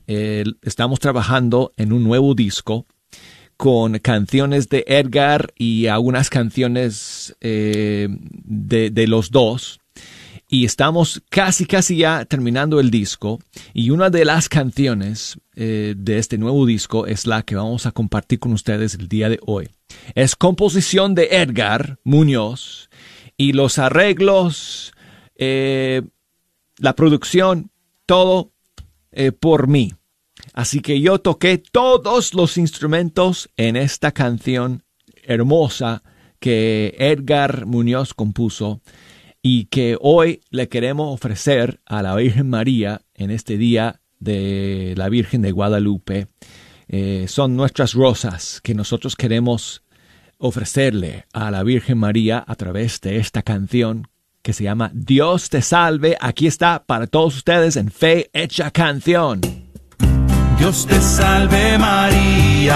Estamos 0.08 1.00
trabajando 1.00 1.72
en 1.78 1.94
un 1.94 2.04
nuevo 2.04 2.34
disco 2.34 2.88
con 3.58 4.00
canciones 4.00 4.70
de 4.70 4.86
Edgar 4.88 5.54
y 5.58 5.88
algunas 5.88 6.30
canciones 6.30 7.36
eh, 7.42 8.08
de, 8.10 8.90
de 8.90 9.08
los 9.08 9.32
dos 9.32 9.79
y 10.52 10.66
estamos 10.66 11.22
casi, 11.30 11.68
casi 11.68 11.98
ya 11.98 12.26
terminando 12.26 12.80
el 12.80 12.90
disco. 12.90 13.40
Y 13.72 13.92
una 13.92 14.10
de 14.10 14.26
las 14.26 14.50
canciones 14.50 15.38
eh, 15.56 15.94
de 15.96 16.18
este 16.18 16.40
nuevo 16.40 16.66
disco 16.66 17.06
es 17.06 17.28
la 17.28 17.44
que 17.44 17.56
vamos 17.56 17.86
a 17.86 17.92
compartir 17.92 18.40
con 18.40 18.54
ustedes 18.54 18.96
el 18.96 19.08
día 19.08 19.30
de 19.30 19.40
hoy. 19.46 19.70
Es 20.16 20.36
composición 20.36 21.14
de 21.14 21.28
Edgar 21.32 22.00
Muñoz 22.04 22.90
y 23.38 23.54
los 23.54 23.78
arreglos, 23.78 24.92
eh, 25.36 26.02
la 26.80 26.96
producción, 26.96 27.70
todo 28.08 28.52
eh, 29.12 29.32
por 29.32 29.68
mí. 29.68 29.94
Así 30.54 30.80
que 30.80 31.00
yo 31.00 31.20
toqué 31.20 31.60
todos 31.60 32.34
los 32.34 32.58
instrumentos 32.58 33.52
en 33.56 33.76
esta 33.76 34.14
canción 34.14 34.84
hermosa 35.22 36.02
que 36.40 36.96
Edgar 36.98 37.68
Muñoz 37.68 38.16
compuso 38.16 38.82
y 39.42 39.66
que 39.66 39.98
hoy 40.00 40.42
le 40.50 40.68
queremos 40.68 41.14
ofrecer 41.14 41.82
a 41.86 42.02
la 42.02 42.16
Virgen 42.16 42.50
María 42.50 43.02
en 43.14 43.32
este 43.32 43.58
día 43.58 44.02
de 44.20 44.94
la 44.98 45.10
Virgen 45.10 45.42
de 45.42 45.52
Guadalupe. 45.52 46.28
Eh, 46.88 47.26
son 47.28 47.56
nuestras 47.56 47.94
rosas 47.94 48.62
que 48.62 48.74
nosotros 48.74 49.16
queremos 49.16 49.84
ofrecerle 50.38 51.26
a 51.34 51.52
la 51.52 51.64
Virgen 51.64 51.98
María 51.98 52.44
a 52.46 52.56
través 52.56 53.00
de 53.02 53.18
esta 53.18 53.44
canción 53.44 54.08
que 54.42 54.54
se 54.54 54.64
llama 54.64 54.90
Dios 54.94 55.50
te 55.50 55.62
salve. 55.62 56.18
Aquí 56.20 56.48
está 56.48 56.84
para 56.86 57.08
todos 57.08 57.36
ustedes 57.36 57.76
en 57.76 57.92
Fe 57.92 58.30
Hecha 58.34 58.72
Canción. 58.72 59.42
Dios 60.58 60.88
te 60.88 61.00
salve 61.00 61.78
María. 61.78 62.76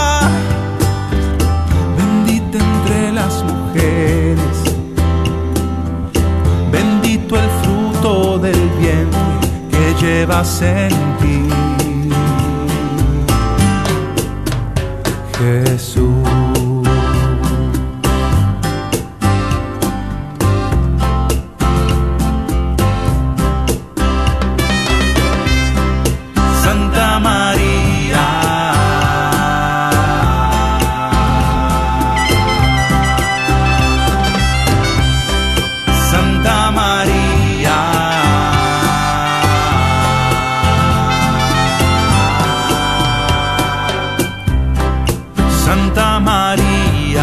Llevas 10.01 10.61
en 10.63 10.89
ti. 11.19 11.49
Jesús. 15.37 16.40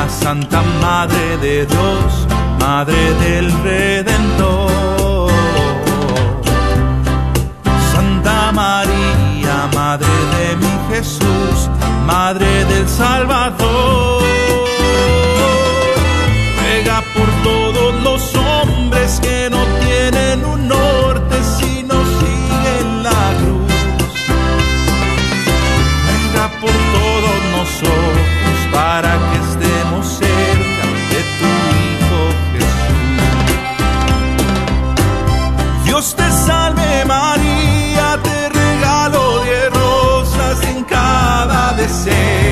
Santa 0.08 0.62
Madre 0.80 1.36
de 1.38 1.66
Dios, 1.66 2.26
Madre 2.58 3.14
del 3.14 3.52
Redentor. 3.62 5.30
Santa 7.92 8.52
María, 8.52 9.68
Madre 9.74 10.08
de 10.08 10.56
mi 10.56 10.94
Jesús, 10.94 11.68
Madre 12.06 12.64
del 12.64 12.88
Salvador. 12.88 14.47
Cada 41.88 42.47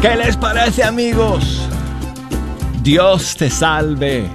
¿Qué 0.00 0.14
les 0.14 0.36
parece 0.36 0.84
amigos? 0.84 1.60
Dios 2.84 3.36
te 3.36 3.50
salve. 3.50 4.28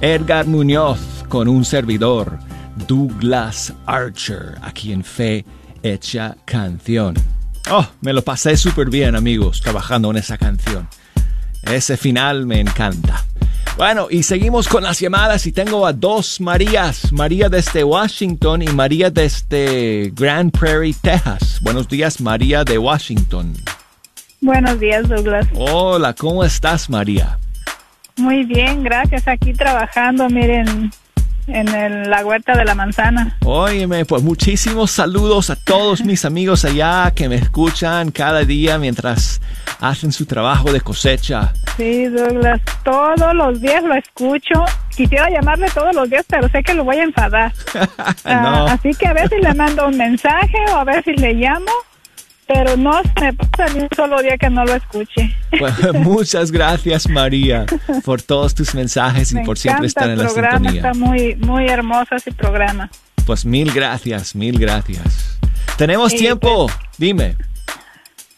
Edgar 0.00 0.48
Muñoz 0.48 0.98
con 1.28 1.46
un 1.46 1.64
servidor, 1.64 2.40
Douglas 2.88 3.72
Archer, 3.86 4.58
aquí 4.60 4.92
en 4.92 5.04
Fe 5.04 5.44
Hecha 5.84 6.36
Canción. 6.44 7.14
Oh, 7.70 7.86
me 8.00 8.12
lo 8.12 8.22
pasé 8.22 8.56
súper 8.56 8.90
bien 8.90 9.14
amigos 9.14 9.60
trabajando 9.60 10.10
en 10.10 10.16
esa 10.16 10.36
canción. 10.36 10.88
Ese 11.62 11.96
final 11.96 12.44
me 12.44 12.58
encanta. 12.58 13.24
Bueno, 13.76 14.08
y 14.10 14.24
seguimos 14.24 14.66
con 14.66 14.82
las 14.82 14.98
llamadas 14.98 15.46
y 15.46 15.52
tengo 15.52 15.86
a 15.86 15.92
dos 15.92 16.40
Marías, 16.40 17.12
María 17.12 17.48
desde 17.48 17.84
Washington 17.84 18.62
y 18.62 18.66
María 18.66 19.10
desde 19.10 20.10
Grand 20.12 20.50
Prairie, 20.50 20.96
Texas. 21.00 21.60
Buenos 21.62 21.88
días, 21.88 22.20
María 22.20 22.64
de 22.64 22.78
Washington. 22.78 23.54
Buenos 24.42 24.78
días, 24.80 25.08
Douglas. 25.08 25.46
Hola, 25.54 26.12
¿cómo 26.14 26.44
estás, 26.44 26.90
María? 26.90 27.38
Muy 28.16 28.44
bien, 28.44 28.82
gracias. 28.82 29.26
Aquí 29.28 29.52
trabajando, 29.54 30.28
miren, 30.28 30.90
en 31.46 31.68
el- 31.68 32.10
la 32.10 32.24
huerta 32.26 32.56
de 32.56 32.64
la 32.64 32.74
manzana. 32.74 33.36
Óyeme, 33.44 34.04
pues 34.04 34.22
muchísimos 34.22 34.90
saludos 34.90 35.48
a 35.50 35.56
todos 35.56 36.00
mis 36.04 36.24
amigos 36.24 36.64
allá 36.64 37.12
que 37.14 37.28
me 37.28 37.36
escuchan 37.36 38.10
cada 38.10 38.44
día 38.44 38.78
mientras 38.78 39.40
hacen 39.80 40.10
su 40.12 40.26
trabajo 40.26 40.72
de 40.72 40.80
cosecha. 40.80 41.52
Sí, 41.76 42.06
Douglas, 42.06 42.60
todos 42.84 43.34
los 43.34 43.60
días 43.60 43.82
lo 43.84 43.94
escucho. 43.94 44.64
Quisiera 44.94 45.30
llamarle 45.30 45.68
todos 45.72 45.94
los 45.94 46.10
días, 46.10 46.24
pero 46.28 46.48
sé 46.48 46.62
que 46.62 46.74
lo 46.74 46.84
voy 46.84 46.96
a 46.96 47.04
enfadar. 47.04 47.52
Ah, 48.24 48.66
así 48.72 48.90
que 48.94 49.06
a 49.06 49.12
ver 49.12 49.28
si 49.28 49.36
le 49.40 49.54
mando 49.54 49.86
un 49.88 49.96
mensaje 49.96 50.58
o 50.72 50.76
a 50.76 50.84
ver 50.84 51.02
si 51.04 51.12
le 51.12 51.32
llamo, 51.34 51.70
pero 52.52 52.76
no 52.76 53.00
me 53.20 53.32
pasa 53.32 53.72
ni 53.74 53.80
un 53.80 53.88
solo 53.96 54.20
día 54.20 54.36
que 54.36 54.50
no 54.50 54.64
lo 54.64 54.74
escuche. 54.74 55.34
Pues, 55.58 55.74
muchas 55.94 56.50
gracias, 56.50 57.08
María, 57.08 57.64
por 58.04 58.20
todos 58.22 58.54
tus 58.54 58.74
mensajes 58.74 59.32
y 59.32 59.36
Me 59.36 59.44
por 59.44 59.58
siempre 59.58 59.86
estar 59.86 60.10
en 60.10 60.18
la 60.18 60.24
programa, 60.24 60.58
sintonía. 60.70 60.80
está 60.80 60.94
muy, 60.94 61.36
muy 61.36 61.66
hermoso 61.68 62.14
ese 62.16 62.32
programa. 62.32 62.90
Pues 63.26 63.44
mil 63.44 63.72
gracias, 63.72 64.34
mil 64.34 64.58
gracias. 64.58 65.38
Tenemos 65.78 66.10
Sí, 66.12 66.18
tiempo, 66.18 66.68
dime. 66.98 67.36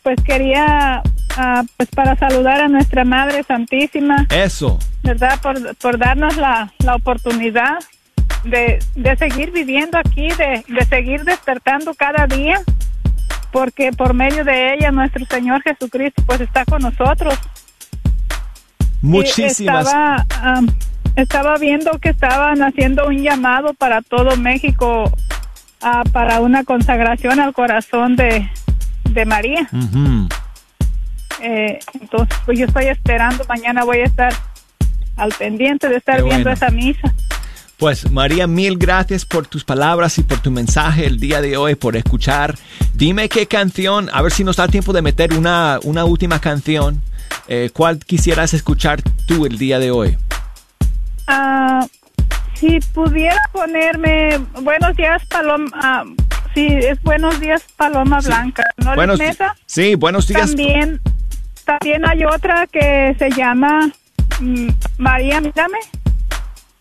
Pues 0.03 0.21
quería, 0.23 1.03
ah, 1.37 1.63
pues 1.77 1.89
para 1.89 2.15
saludar 2.17 2.61
a 2.61 2.69
nuestra 2.69 3.05
Madre 3.05 3.43
Santísima. 3.43 4.27
Eso. 4.31 4.79
¿verdad? 5.03 5.41
Por, 5.41 5.75
por 5.77 5.99
darnos 5.99 6.37
la, 6.37 6.73
la 6.79 6.95
oportunidad 6.95 7.79
de, 8.45 8.79
de 8.95 9.17
seguir 9.17 9.51
viviendo 9.51 9.99
aquí, 9.99 10.29
de, 10.29 10.63
de 10.69 10.85
seguir 10.85 11.25
despertando 11.25 11.95
cada 11.95 12.27
día, 12.27 12.61
porque 13.55 13.93
por 13.93 14.15
medio 14.15 14.45
de 14.45 14.75
ella 14.75 14.91
nuestro 14.91 15.25
Señor 15.27 15.63
Jesucristo 15.63 16.25
pues 16.27 16.41
está 16.41 16.65
con 16.65 16.83
nosotros. 16.83 17.39
Muchísimas. 19.01 19.87
Estaba, 21.15 21.57
viendo 21.59 21.93
que 22.01 22.09
estaban 22.09 22.65
haciendo 22.65 23.07
un 23.07 23.23
llamado 23.23 23.73
para 23.75 24.03
todo 24.03 24.37
México 24.37 25.05
ah, 25.81 26.03
para 26.11 26.41
una 26.41 26.65
consagración 26.65 27.39
al 27.39 27.55
corazón 27.55 28.17
de, 28.17 28.51
de 29.11 29.25
María. 29.25 29.69
Eh, 31.41 31.79
entonces, 32.01 32.37
pues 32.45 32.59
yo 32.59 32.67
estoy 32.67 32.87
esperando, 32.87 33.45
mañana 33.49 33.85
voy 33.85 33.99
a 33.99 34.05
estar 34.05 34.33
al 35.17 35.31
pendiente 35.31 35.89
de 35.89 35.99
estar 35.99 36.17
Qué 36.17 36.23
viendo 36.25 36.51
bueno. 36.51 36.57
esa 36.57 36.71
misa. 36.71 37.15
Pues 37.85 38.11
María, 38.11 38.47
mil 38.47 38.79
gracias 38.79 39.27
por 39.27 39.47
tus 39.47 39.63
palabras 39.63 40.17
y 40.17 40.23
por 40.23 40.39
tu 40.39 40.51
mensaje 40.51 41.05
el 41.05 41.21
día 41.21 41.43
de 41.43 41.59
hoy, 41.59 41.75
por 41.75 41.97
escuchar. 41.97 42.55
Dime 42.95 43.29
qué 43.29 43.47
canción, 43.47 44.09
a 44.11 44.23
ver 44.23 44.33
si 44.33 44.43
nos 44.43 44.57
da 44.57 44.69
tiempo 44.69 44.95
de 44.95 45.03
meter 45.03 45.35
una, 45.35 45.79
una 45.83 46.07
última 46.07 46.41
canción. 46.41 47.03
Eh, 47.47 47.69
¿Cuál 47.75 47.99
quisieras 47.99 48.55
escuchar 48.55 49.03
tú 49.27 49.45
el 49.45 49.59
día 49.59 49.79
de 49.79 49.91
hoy? 49.91 50.17
Ah, 51.27 51.87
si 52.55 52.81
pudiera 52.95 53.51
ponerme 53.53 54.39
Buenos 54.63 54.97
días, 54.97 55.23
Paloma. 55.27 55.67
ah, 55.75 56.05
sí, 56.55 56.67
es 56.67 57.03
Buenos 57.03 57.39
días, 57.39 57.67
Paloma 57.77 58.21
Blanca. 58.21 58.65
¿No 58.79 58.95
Buenos 58.95 59.19
meta? 59.19 59.55
Sí, 59.67 59.95
buenos 59.95 60.27
días. 60.27 60.47
También, 60.47 61.03
también 61.67 62.09
hay 62.09 62.25
otra 62.25 62.67
que 62.67 63.15
se 63.19 63.31
llama 63.33 63.91
mm, 64.41 64.69
María, 64.97 65.43
mírame. 65.43 65.77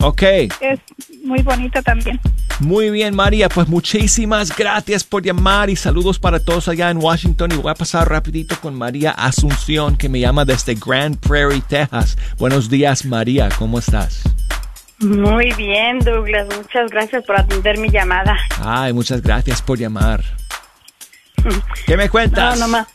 Ok. 0.03 0.21
Es 0.21 0.79
muy 1.23 1.41
bonita 1.41 1.81
también. 1.81 2.19
Muy 2.59 2.89
bien, 2.89 3.15
María. 3.15 3.47
Pues 3.47 3.67
muchísimas 3.67 4.55
gracias 4.55 5.03
por 5.03 5.23
llamar 5.23 5.69
y 5.69 5.75
saludos 5.75 6.19
para 6.19 6.39
todos 6.39 6.67
allá 6.67 6.89
en 6.89 6.97
Washington. 6.97 7.51
Y 7.53 7.55
voy 7.55 7.71
a 7.71 7.75
pasar 7.75 8.09
rapidito 8.09 8.59
con 8.59 8.75
María 8.75 9.11
Asunción, 9.11 9.95
que 9.95 10.09
me 10.09 10.19
llama 10.19 10.43
desde 10.43 10.75
Grand 10.75 11.17
Prairie, 11.17 11.61
Texas. 11.67 12.17
Buenos 12.37 12.69
días, 12.69 13.05
María. 13.05 13.49
¿Cómo 13.57 13.79
estás? 13.79 14.23
Muy 14.99 15.53
bien, 15.53 15.99
Douglas. 15.99 16.47
Muchas 16.55 16.91
gracias 16.91 17.23
por 17.23 17.39
atender 17.39 17.77
mi 17.77 17.89
llamada. 17.89 18.37
Ay, 18.61 18.91
muchas 18.93 19.21
gracias 19.21 19.61
por 19.61 19.79
llamar. 19.79 20.21
¿Qué 21.85 21.97
me 21.97 22.09
cuentas? 22.09 22.59
No, 22.59 22.67
nomás, 22.67 22.87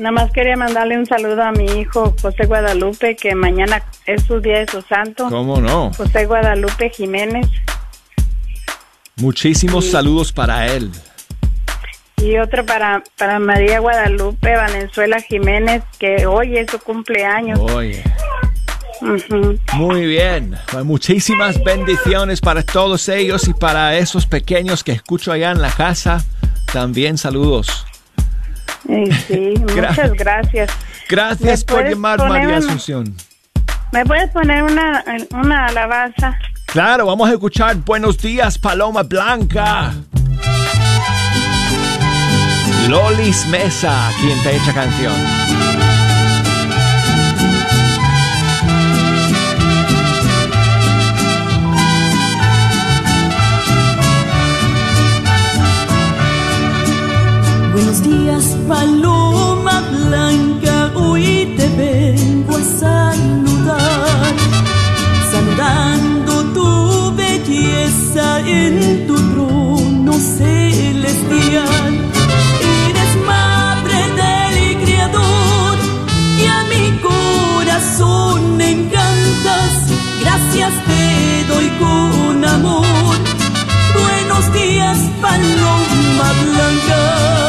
nada 0.00 0.12
más 0.12 0.32
quería 0.32 0.56
mandarle 0.56 0.98
un 0.98 1.06
saludo 1.06 1.42
a 1.42 1.52
mi 1.52 1.66
hijo 1.66 2.14
José 2.20 2.46
Guadalupe, 2.46 3.14
que 3.16 3.34
mañana 3.34 3.82
es 4.06 4.24
su 4.24 4.40
día 4.40 4.60
de 4.60 4.66
su 4.66 4.82
santo. 4.82 5.28
¿Cómo 5.28 5.60
no? 5.60 5.92
José 5.92 6.26
Guadalupe 6.26 6.90
Jiménez. 6.90 7.46
Muchísimos 9.16 9.90
saludos 9.90 10.32
para 10.32 10.66
él. 10.66 10.90
Y 12.16 12.38
otro 12.38 12.64
para, 12.66 13.02
para 13.16 13.38
María 13.38 13.80
Guadalupe 13.80 14.56
Valenzuela 14.56 15.20
Jiménez, 15.20 15.82
que 15.98 16.26
hoy 16.26 16.56
es 16.56 16.70
su 16.70 16.78
cumpleaños. 16.78 17.58
Oye. 17.60 18.02
Ujú. 19.02 19.58
Muy 19.74 20.06
bien. 20.06 20.56
Pues 20.70 20.84
muchísimas 20.84 21.62
bendiciones 21.62 22.40
para 22.40 22.62
todos 22.62 23.08
ellos 23.08 23.48
y 23.48 23.54
para 23.54 23.96
esos 23.96 24.26
pequeños 24.26 24.84
que 24.84 24.92
escucho 24.92 25.32
allá 25.32 25.50
en 25.50 25.62
la 25.62 25.70
casa. 25.70 26.24
También 26.72 27.16
saludos. 27.16 27.86
Sí, 28.86 29.54
muchas 29.60 30.12
gracias. 30.14 30.70
Gracias 31.08 31.64
¿Me 31.66 31.74
por 31.74 31.88
llamar, 31.88 32.18
María 32.28 32.48
una- 32.48 32.56
Asunción. 32.58 33.14
¿Me 33.92 34.04
puedes 34.04 34.30
poner 34.30 34.62
una, 34.62 35.04
una 35.32 35.66
alabanza? 35.66 36.38
Claro, 36.66 37.06
vamos 37.06 37.28
a 37.28 37.32
escuchar 37.32 37.74
Buenos 37.76 38.16
días, 38.18 38.56
Paloma 38.58 39.02
Blanca. 39.02 39.92
Lolis 42.88 43.46
Mesa, 43.46 44.10
quien 44.20 44.40
te 44.42 44.56
echa 44.56 44.72
canción. 44.72 45.12
Buenos 57.90 58.08
días, 58.08 58.56
paloma 58.68 59.82
blanca, 59.90 60.92
hoy 60.94 61.52
te 61.56 61.66
vengo 61.70 62.56
a 62.56 62.62
saludar, 62.62 64.34
saludando 65.32 66.44
tu 66.54 67.16
belleza 67.16 68.38
en 68.46 69.08
tu 69.08 69.16
trono 69.32 70.12
celestial. 70.12 71.92
Eres 72.86 73.12
madre 73.26 73.98
del 74.20 74.84
Creador 74.84 75.76
y 76.38 76.46
a 76.46 76.62
mi 76.70 76.96
corazón 77.00 78.60
encantas, 78.60 79.72
gracias 80.20 80.72
te 80.86 81.44
doy 81.52 81.68
con 81.80 82.44
amor. 82.44 83.16
Buenos 84.00 84.52
días, 84.52 84.96
paloma 85.20 86.32
blanca. 86.44 87.39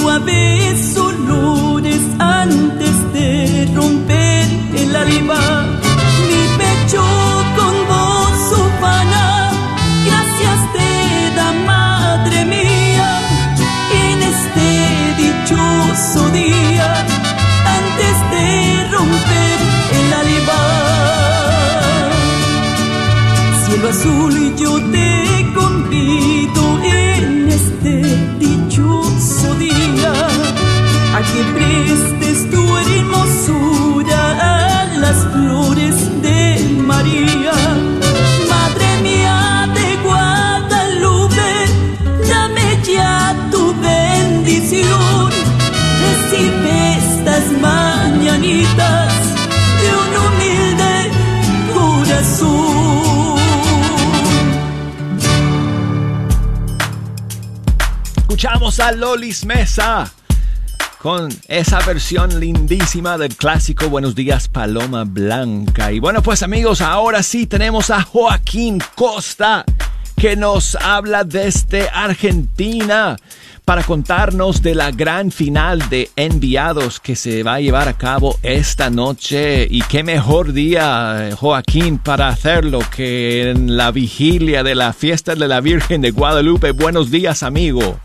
Suaves 0.00 0.96
olores 0.96 2.00
antes 2.18 3.12
de 3.12 3.70
romper 3.74 4.46
el 4.74 4.96
alba. 4.96 5.66
Mi 6.28 6.42
pecho 6.56 7.04
con 7.54 7.74
voz 7.86 8.52
ufana, 8.64 9.50
gracias 10.06 10.60
te 10.72 11.36
da 11.36 11.52
madre 11.66 12.46
mía 12.46 13.10
en 14.04 14.22
este 14.32 14.68
dichoso 15.22 16.30
día 16.30 16.90
antes 17.78 18.16
de 18.32 18.46
romper 18.94 19.58
el 19.98 20.08
alba. 20.24 20.62
Cielo 23.66 23.88
azul 23.90 24.34
y 24.38 24.54
yo 24.58 24.78
prestes 31.54 32.50
tu 32.50 32.76
hermosura 32.76 34.20
a 34.40 34.84
las 34.98 35.16
flores 35.32 35.96
de 36.22 36.40
María. 36.86 37.52
Madre 38.48 38.88
mía 39.02 39.68
de 39.74 39.96
Guadalupe, 40.04 41.52
dame 42.28 42.68
ya 42.84 43.34
tu 43.50 43.74
bendición. 43.80 45.30
Recibe 46.04 46.96
estas 46.98 47.44
mañanitas 47.60 49.12
de 49.80 49.88
un 50.02 50.12
humilde 50.24 50.94
corazón. 51.74 53.40
Escuchamos 58.16 58.80
a 58.80 58.92
Lolis 58.92 59.44
Mesa 59.44 60.10
con 61.00 61.30
esa 61.48 61.80
versión 61.86 62.40
lindísima 62.40 63.16
del 63.16 63.34
clásico 63.34 63.88
Buenos 63.88 64.14
días 64.14 64.48
Paloma 64.48 65.04
Blanca. 65.04 65.92
Y 65.92 65.98
bueno, 65.98 66.22
pues 66.22 66.42
amigos, 66.42 66.82
ahora 66.82 67.22
sí 67.22 67.46
tenemos 67.46 67.90
a 67.90 68.02
Joaquín 68.02 68.82
Costa 68.94 69.64
que 70.14 70.36
nos 70.36 70.74
habla 70.74 71.24
desde 71.24 71.88
Argentina 71.88 73.16
para 73.64 73.82
contarnos 73.82 74.60
de 74.60 74.74
la 74.74 74.90
gran 74.90 75.30
final 75.30 75.88
de 75.88 76.10
enviados 76.16 77.00
que 77.00 77.16
se 77.16 77.42
va 77.42 77.54
a 77.54 77.60
llevar 77.60 77.88
a 77.88 77.96
cabo 77.96 78.38
esta 78.42 78.90
noche. 78.90 79.66
Y 79.70 79.80
qué 79.82 80.02
mejor 80.02 80.52
día, 80.52 81.30
Joaquín, 81.34 81.96
para 81.96 82.28
hacerlo 82.28 82.80
que 82.94 83.50
en 83.50 83.78
la 83.78 83.90
vigilia 83.90 84.62
de 84.62 84.74
la 84.74 84.92
fiesta 84.92 85.34
de 85.34 85.48
la 85.48 85.62
Virgen 85.62 86.02
de 86.02 86.10
Guadalupe. 86.10 86.72
Buenos 86.72 87.10
días, 87.10 87.42
amigo. 87.42 87.98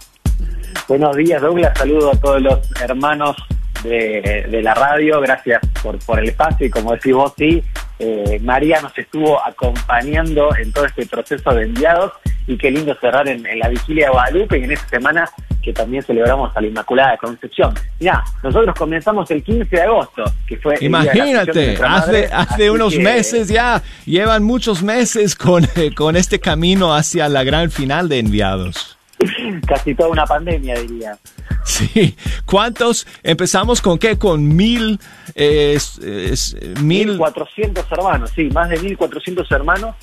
Buenos 0.88 1.16
días, 1.16 1.42
Douglas. 1.42 1.78
Saludo 1.78 2.12
a 2.12 2.18
todos 2.20 2.42
los 2.42 2.60
hermanos 2.82 3.36
de, 3.84 4.46
de 4.50 4.62
la 4.62 4.74
radio. 4.74 5.20
Gracias 5.22 5.62
por, 5.82 5.98
por 6.00 6.20
el 6.20 6.30
espacio 6.30 6.68
y 6.68 6.70
como 6.70 6.94
decís 6.94 7.14
vos, 7.14 7.34
sí, 7.38 7.64
eh, 8.00 8.40
María 8.44 8.82
nos 8.82 8.98
estuvo 8.98 9.40
acompañando 9.46 10.56
en 10.56 10.72
todo 10.72 10.86
este 10.86 11.06
proceso 11.06 11.52
de 11.54 11.64
enviados 11.64 12.12
y 12.48 12.58
qué 12.58 12.70
lindo 12.70 12.96
cerrar 13.02 13.28
en, 13.28 13.46
en 13.46 13.60
la 13.60 13.70
vigilia 13.70 14.06
de 14.08 14.12
Guadalupe 14.12 14.60
y 14.60 14.64
en 14.66 14.72
esta 14.74 14.88
semana 14.90 15.30
que 15.64 15.74
también 15.74 16.04
celebramos 16.04 16.56
a 16.56 16.62
la 16.62 16.68
Inmaculada 16.68 17.18
Concepción. 17.18 17.74
Mira, 18.00 18.24
nosotros 18.44 18.76
comenzamos 18.78 19.32
el 19.32 19.44
15 19.44 19.76
de 19.76 19.82
agosto, 19.82 20.24
que 20.48 20.58
fue... 20.58 20.74
de 20.74 20.80
de 20.82 20.86
Imagínate, 20.86 21.78
hace, 21.84 22.30
hace 22.32 22.70
unos 22.70 22.94
que- 22.94 23.00
meses 23.00 23.48
ya, 23.48 23.82
llevan 24.06 24.44
muchos 24.44 24.84
meses 24.84 25.36
con, 25.36 25.64
eh, 25.76 25.92
con 25.96 26.16
este 26.16 26.40
camino 26.40 26.94
hacia 26.94 27.28
la 27.30 27.44
gran 27.44 27.72
final 27.72 28.10
de 28.10 28.20
enviados. 28.20 28.95
Casi 29.68 29.96
toda 29.96 30.10
una 30.10 30.26
pandemia, 30.26 30.76
diría. 30.82 31.18
Sí, 31.64 32.16
¿cuántos? 32.46 33.08
Empezamos 33.24 33.82
con 33.82 33.98
qué? 33.98 34.18
Con 34.18 34.56
mil, 34.56 35.00
eh, 35.36 35.74
es- 35.76 36.56
mil, 36.82 37.18
1.400 37.20 37.86
hermanos, 37.92 38.32
sí, 38.36 38.50
más 38.54 38.70
de 38.70 38.80
1.400 38.80 39.52
hermanos 39.52 39.96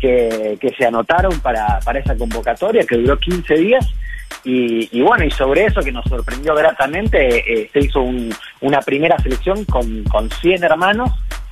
que, 0.00 0.56
que 0.60 0.70
se 0.70 0.86
anotaron 0.86 1.38
para, 1.40 1.78
para 1.80 1.98
esa 2.00 2.16
convocatoria 2.16 2.84
que 2.84 2.96
duró 2.96 3.18
15 3.18 3.54
días. 3.54 3.86
Y, 4.44 4.88
y 4.96 5.02
bueno, 5.02 5.24
y 5.24 5.30
sobre 5.32 5.66
eso 5.66 5.82
que 5.82 5.92
nos 5.92 6.04
sorprendió 6.06 6.54
gratamente, 6.54 7.18
eh, 7.62 7.68
se 7.72 7.80
hizo 7.80 8.00
un- 8.00 8.32
una 8.62 8.80
primera 8.80 9.18
selección 9.18 9.64
con, 9.66 10.04
con 10.04 10.30
100 10.30 10.64
hermanos 10.64 11.10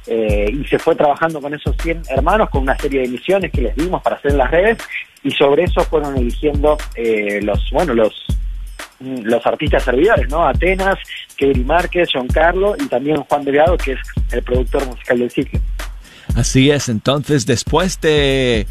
eh, 0.09 0.51
y 0.53 0.65
se 0.67 0.79
fue 0.79 0.95
trabajando 0.95 1.41
con 1.41 1.53
esos 1.55 1.77
100 1.83 2.03
hermanos 2.09 2.49
con 2.51 2.63
una 2.63 2.77
serie 2.79 3.03
de 3.03 3.09
misiones 3.09 3.53
que 3.53 3.63
les 3.63 3.77
dimos 3.77 4.03
para 4.03 4.17
hacer 4.17 4.33
en 4.33 4.39
las 4.39 4.51
redes 4.51 4.79
y 5.23 5.31
sobre 5.31 5.65
eso 5.65 5.83
fueron 5.83 6.17
eligiendo 6.17 6.79
eh, 6.95 7.41
los, 7.43 7.71
bueno, 7.71 7.95
los 7.95 8.27
los 9.01 9.47
artistas 9.47 9.85
servidores, 9.85 10.29
¿no? 10.29 10.45
Atenas, 10.45 10.99
Kevin 11.37 11.67
Márquez, 11.67 12.09
John 12.13 12.27
Carlo 12.27 12.75
y 12.77 12.87
también 12.87 13.17
Juan 13.23 13.45
Delgado, 13.45 13.77
que 13.77 13.93
es 13.93 13.99
el 14.33 14.43
productor 14.43 14.85
musical 14.87 15.21
del 15.21 15.31
ciclo. 15.31 15.61
Así 16.35 16.71
es, 16.71 16.89
entonces 16.89 17.47
después 17.47 18.01
de 18.01 18.67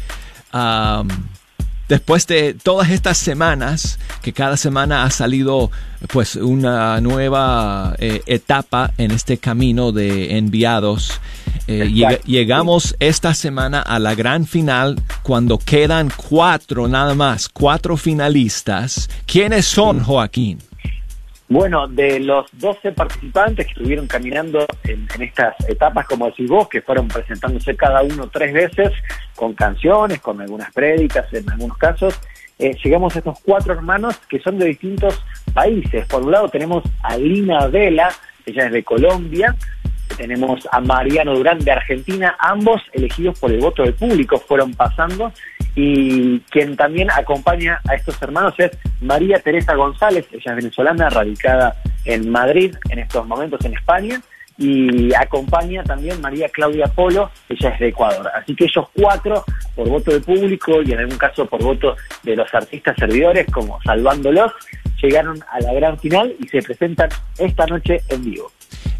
después 1.88 2.26
de 2.26 2.54
todas 2.54 2.90
estas 2.90 3.18
semanas 3.18 3.98
que 4.22 4.32
cada 4.32 4.56
semana 4.56 5.04
ha 5.04 5.10
salido 5.10 5.70
pues 6.12 6.36
una 6.36 7.00
nueva 7.00 7.94
eh, 7.98 8.22
etapa 8.26 8.92
en 8.98 9.10
este 9.10 9.38
camino 9.38 9.90
de 9.92 10.36
enviados 10.38 11.20
eh, 11.66 11.90
llega- 11.92 12.20
llegamos 12.24 12.94
esta 13.00 13.34
semana 13.34 13.80
a 13.80 13.98
la 13.98 14.14
gran 14.14 14.46
final 14.46 15.00
cuando 15.22 15.58
quedan 15.58 16.10
cuatro 16.16 16.88
nada 16.88 17.14
más 17.14 17.48
cuatro 17.48 17.96
finalistas. 17.96 19.08
Quiénes 19.26 19.66
son 19.66 20.00
Joaquín 20.02 20.58
Bueno, 21.48 21.88
de 21.88 22.20
los 22.20 22.46
12 22.52 22.92
participantes 22.92 23.66
que 23.66 23.72
estuvieron 23.72 24.06
caminando 24.06 24.66
en, 24.84 25.08
en 25.14 25.22
estas 25.22 25.54
etapas, 25.66 26.06
como 26.06 26.26
decís 26.26 26.48
vos, 26.48 26.68
que 26.68 26.82
fueron 26.82 27.08
presentándose 27.08 27.74
cada 27.74 28.02
uno 28.02 28.28
tres 28.28 28.52
veces, 28.52 28.92
con 29.34 29.54
canciones, 29.54 30.20
con 30.20 30.40
algunas 30.40 30.70
prédicas 30.72 31.32
en 31.32 31.50
algunos 31.50 31.78
casos, 31.78 32.20
eh, 32.58 32.76
llegamos 32.82 33.14
a 33.14 33.20
estos 33.20 33.38
cuatro 33.40 33.72
hermanos 33.72 34.18
que 34.28 34.40
son 34.40 34.58
de 34.58 34.66
distintos 34.66 35.24
países. 35.54 36.06
Por 36.06 36.22
un 36.22 36.32
lado 36.32 36.48
tenemos 36.48 36.82
a 37.02 37.16
Lina 37.16 37.66
Vela, 37.68 38.08
ella 38.44 38.66
es 38.66 38.72
de 38.72 38.82
Colombia, 38.82 39.56
tenemos 40.16 40.68
a 40.72 40.80
Mariano 40.80 41.34
Durán 41.34 41.60
de 41.60 41.70
Argentina, 41.70 42.36
ambos 42.38 42.82
elegidos 42.92 43.38
por 43.38 43.52
el 43.52 43.60
voto 43.60 43.84
del 43.84 43.94
público 43.94 44.38
fueron 44.38 44.74
pasando 44.74 45.32
y 45.74 46.40
quien 46.50 46.76
también 46.76 47.10
acompaña 47.10 47.80
a 47.88 47.94
estos 47.94 48.20
hermanos 48.20 48.54
es 48.58 48.70
María 49.00 49.38
Teresa 49.38 49.74
González, 49.74 50.26
ella 50.32 50.50
es 50.50 50.56
venezolana, 50.56 51.08
radicada 51.08 51.74
en 52.04 52.30
Madrid 52.30 52.74
en 52.90 52.98
estos 52.98 53.26
momentos 53.26 53.64
en 53.64 53.74
España 53.74 54.20
y 54.58 55.14
acompaña 55.14 55.84
también 55.84 56.20
María 56.20 56.48
Claudia 56.48 56.86
Polo, 56.88 57.30
ella 57.48 57.70
es 57.70 57.78
de 57.78 57.88
Ecuador. 57.88 58.28
Así 58.34 58.56
que 58.56 58.64
ellos 58.64 58.86
cuatro, 58.92 59.44
por 59.76 59.88
voto 59.88 60.10
del 60.10 60.22
público 60.22 60.82
y 60.82 60.92
en 60.92 60.98
algún 60.98 61.16
caso 61.16 61.46
por 61.46 61.62
voto 61.62 61.96
de 62.24 62.34
los 62.34 62.52
artistas 62.52 62.96
servidores, 62.98 63.46
como 63.52 63.80
salvándolos, 63.82 64.52
llegaron 65.00 65.38
a 65.52 65.60
la 65.60 65.72
gran 65.74 65.96
final 65.98 66.34
y 66.40 66.48
se 66.48 66.60
presentan 66.60 67.08
esta 67.38 67.66
noche 67.66 68.02
en 68.08 68.24
vivo. 68.24 68.50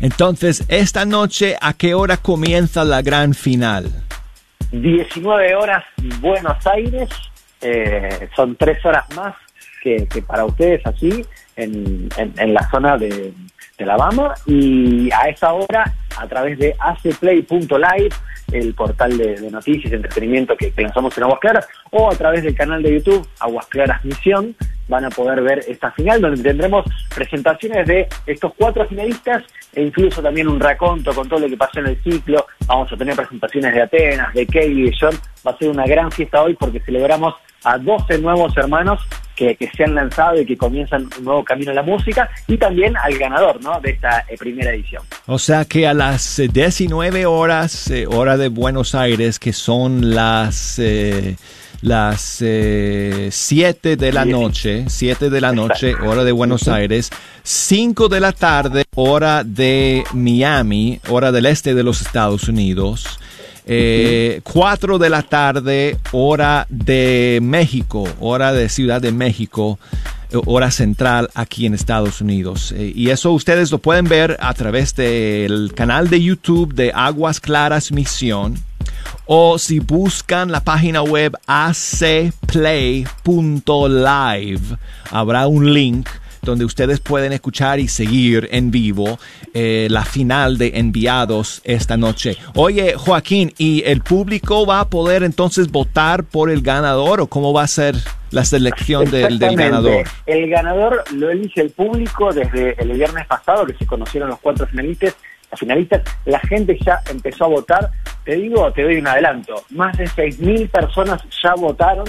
entonces 0.01 0.65
esta 0.69 1.05
noche 1.05 1.57
a 1.61 1.73
qué 1.73 1.95
hora 1.95 2.19
comienza 2.19 2.85
la 2.85 3.03
gran 3.03 3.35
final 3.35 3.91
19 4.73 5.55
horas 5.55 5.85
Buenos 6.21 6.67
Aires, 6.67 7.09
eh, 7.61 8.29
son 8.37 8.57
tres 8.57 8.85
horas 8.85 9.05
más 9.17 9.35
que, 9.83 10.07
que 10.07 10.23
para 10.23 10.45
ustedes 10.45 10.87
aquí 10.87 11.25
en, 11.57 12.09
en- 12.17 12.35
en 12.39 12.55
la 12.55 12.69
zona 12.71 12.97
de, 12.97 13.33
de 13.79 13.85
Alabama 13.85 14.35
y 14.47 15.11
a 15.13 15.29
esa 15.29 15.53
hora 15.53 15.93
a 16.19 16.27
través 16.27 16.59
de 16.59 16.75
acplay.live, 16.79 18.11
el 18.53 18.75
portal 18.75 19.17
de, 19.17 19.51
noticias 19.51 19.93
y 19.93 19.97
entretenimiento 19.97 20.57
que, 20.57 20.73
que 20.73 20.83
lanzamos 20.83 21.17
en 21.17 21.25
Aguas 21.25 21.41
Claras, 21.41 21.69
o 21.91 22.11
a 22.11 22.15
través 22.15 22.43
del 22.43 22.55
canal 22.55 22.83
de 22.83 22.95
YouTube 22.95 23.27
Aguas 23.41 23.67
Claras 23.67 24.05
Misión, 24.05 24.55
van 24.89 25.05
a 25.05 25.11
poder 25.11 25.43
ver 25.43 25.61
esta 25.69 25.91
final 25.93 26.21
donde 26.21 26.43
tendremos 26.43 26.85
presentaciones 27.15 27.87
de 27.87 28.09
estos 28.27 28.53
cuatro 28.57 28.87
finalistas 28.89 29.45
e 29.75 29.83
incluso 29.83 30.23
también 30.23 30.49
un 30.49 30.59
raconto 30.59 31.15
con 31.15 31.29
todo 31.29 31.41
lo 31.41 31.49
que 31.49 31.57
pasó 31.57 31.81
en 31.81 31.89
el 31.89 32.03
ciclo. 32.03 32.47
Vamos 32.67 32.91
a 32.91 32.97
tener 32.97 33.15
presentaciones 33.15 33.75
de 33.75 33.83
Atenas, 33.83 34.33
de 34.35 34.47
Kelly, 34.47 34.91
de 34.91 34.97
John. 34.99 35.15
Va 35.47 35.53
a 35.53 35.59
ser 35.59 35.69
una 35.69 35.87
gran 35.87 36.11
fiesta 36.11 36.43
hoy 36.43 36.55
porque 36.55 36.81
celebramos 36.81 37.35
a 37.65 37.79
12 37.79 38.19
nuevos 38.19 38.57
hermanos 38.57 39.01
que, 39.35 39.57
que 39.57 39.71
se 39.71 39.85
han 39.85 39.95
lanzado 39.95 40.41
y 40.41 40.47
que 40.47 40.57
comienzan 40.57 41.09
un 41.19 41.25
nuevo 41.25 41.45
camino 41.45 41.71
en 41.71 41.77
la 41.77 41.83
música 41.83 42.29
y 42.47 42.57
también 42.57 42.97
al 42.97 43.17
ganador 43.19 43.63
¿no? 43.63 43.81
de 43.81 43.91
esta 43.91 44.25
eh, 44.29 44.37
primera 44.37 44.73
edición. 44.73 45.03
O 45.27 45.39
sea 45.39 45.65
que 45.65 45.87
a 45.87 45.95
las 45.95 46.39
eh, 46.39 46.49
19 46.49 47.27
horas, 47.27 47.91
eh, 47.91 48.07
hora 48.07 48.37
de 48.37 48.49
Buenos 48.49 48.95
Aires, 48.95 49.39
que 49.39 49.53
son 49.53 50.15
las 50.15 50.79
eh, 50.79 51.37
las 51.81 52.39
eh, 52.41 53.29
7 53.31 53.97
de 53.97 54.13
la 54.13 54.25
noche, 54.25 54.85
7 54.89 55.31
de 55.31 55.41
la 55.41 55.53
noche, 55.53 55.95
hora 55.95 56.25
de 56.25 56.33
Buenos 56.33 56.67
Aires, 56.69 57.11
5 57.43 58.09
de 58.09 58.21
la 58.21 58.33
tarde, 58.33 58.85
hora 58.97 59.45
de 59.45 60.03
Miami, 60.13 61.01
hora 61.09 61.31
del 61.31 61.47
este 61.47 61.75
de 61.75 61.83
los 61.83 62.03
Estados 62.03 62.49
Unidos. 62.49 63.21
Eh, 63.71 64.41
4 64.45 64.99
de 64.99 65.11
la 65.11 65.23
tarde, 65.23 65.99
hora 66.13 66.67
de 66.71 67.39
México, 67.43 68.09
hora 68.19 68.55
de 68.55 68.71
Ciudad 68.71 69.03
de 69.03 69.13
México, 69.13 69.79
eh, 70.31 70.39
hora 70.47 70.71
central 70.71 71.29
aquí 71.35 71.67
en 71.67 71.75
Estados 71.75 72.23
Unidos. 72.23 72.73
Eh, 72.73 72.93
y 72.95 73.11
eso 73.11 73.31
ustedes 73.33 73.71
lo 73.71 73.77
pueden 73.77 74.07
ver 74.07 74.39
a 74.41 74.55
través 74.55 74.95
del 74.97 75.73
canal 75.75 76.09
de 76.09 76.23
YouTube 76.23 76.73
de 76.73 76.93
Aguas 76.95 77.41
Claras 77.41 77.93
Misión. 77.93 78.57
O 79.27 79.59
si 79.59 79.81
buscan 79.81 80.51
la 80.51 80.61
página 80.61 81.03
web 81.03 81.37
acplay.live, 81.47 82.39
habrá 85.11 85.47
un 85.47 85.75
link 85.75 86.09
donde 86.43 86.65
ustedes 86.65 87.01
pueden 87.01 87.33
escuchar 87.33 87.81
y 87.81 87.89
seguir 87.89 88.49
en 88.53 88.71
vivo 88.71 89.19
eh, 89.55 89.89
la 89.91 90.05
final 90.05 90.59
de 90.59 90.73
enviados 90.75 91.61
esta 91.65 91.97
noche. 91.97 92.37
Oye, 92.55 92.95
Joaquín, 92.95 93.53
¿y 93.59 93.83
el 93.85 94.01
público 94.03 94.67
va 94.67 94.81
a 94.81 94.89
poder 94.89 95.23
entonces 95.23 95.71
votar 95.71 96.25
por 96.25 96.51
el 96.51 96.63
ganador 96.63 97.21
o 97.21 97.27
cómo 97.27 97.53
va 97.53 97.63
a 97.63 97.69
ser 97.69 97.97
la 98.31 98.45
selección 98.45 99.11
del, 99.11 99.39
del 99.39 99.57
ganador? 99.57 100.05
El 100.27 100.49
ganador 100.49 101.05
lo 101.13 101.31
elige 101.31 101.61
el 101.61 101.71
público 101.71 102.33
desde 102.33 102.81
el 102.81 102.93
viernes 102.93 103.27
pasado 103.27 103.67
que 103.67 103.75
se 103.75 103.87
conocieron 103.87 104.29
los 104.29 104.39
cuatro 104.41 104.67
finalistas. 104.67 105.17
Finalistas, 105.57 106.03
la 106.27 106.39
gente 106.41 106.79
ya 106.85 107.01
empezó 107.11 107.47
a 107.47 107.49
votar. 107.49 107.91
Te 108.25 108.37
digo, 108.37 108.71
te 108.73 108.83
doy 108.83 108.99
un 108.99 109.07
adelanto. 109.07 109.65
Más 109.71 109.97
de 109.97 110.05
6.000 110.05 110.69
personas 110.69 111.23
ya 111.43 111.55
votaron 111.55 112.07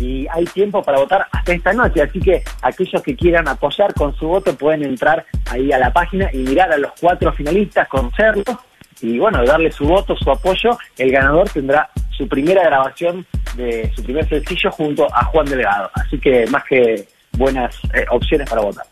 y 0.00 0.26
hay 0.30 0.44
tiempo 0.44 0.82
para 0.82 0.98
votar 0.98 1.26
hasta 1.30 1.52
esta 1.52 1.72
noche. 1.72 2.02
Así 2.02 2.20
que 2.20 2.42
aquellos 2.62 3.02
que 3.02 3.16
quieran 3.16 3.48
apoyar 3.48 3.92
con 3.94 4.14
su 4.16 4.28
voto 4.28 4.54
pueden 4.56 4.84
entrar 4.84 5.24
ahí 5.50 5.72
a 5.72 5.78
la 5.78 5.92
página 5.92 6.30
y 6.32 6.38
mirar 6.38 6.72
a 6.72 6.78
los 6.78 6.92
cuatro 7.00 7.32
finalistas, 7.32 7.88
conocerlos 7.88 8.56
y 9.00 9.18
bueno, 9.18 9.44
darle 9.44 9.70
su 9.70 9.84
voto, 9.84 10.16
su 10.16 10.30
apoyo. 10.30 10.78
El 10.96 11.10
ganador 11.10 11.48
tendrá 11.48 11.90
su 12.16 12.28
primera 12.28 12.62
grabación 12.64 13.26
de 13.56 13.90
su 13.94 14.02
primer 14.02 14.28
sencillo 14.28 14.70
junto 14.70 15.06
a 15.14 15.24
Juan 15.24 15.46
Delgado. 15.46 15.90
Así 15.94 16.18
que 16.18 16.46
más 16.48 16.64
que 16.64 17.06
buenas 17.38 17.74
eh, 17.94 18.04
opciones 18.10 18.48
para 18.48 18.62
votar. 18.62 18.84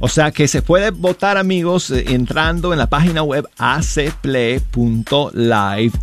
O 0.00 0.08
sea 0.08 0.30
que 0.30 0.46
se 0.46 0.62
puede 0.62 0.90
votar, 0.90 1.36
amigos, 1.36 1.90
eh, 1.90 2.04
entrando 2.08 2.72
en 2.72 2.78
la 2.78 2.86
página 2.86 3.22
web 3.22 3.48
acplay.live 3.58 4.62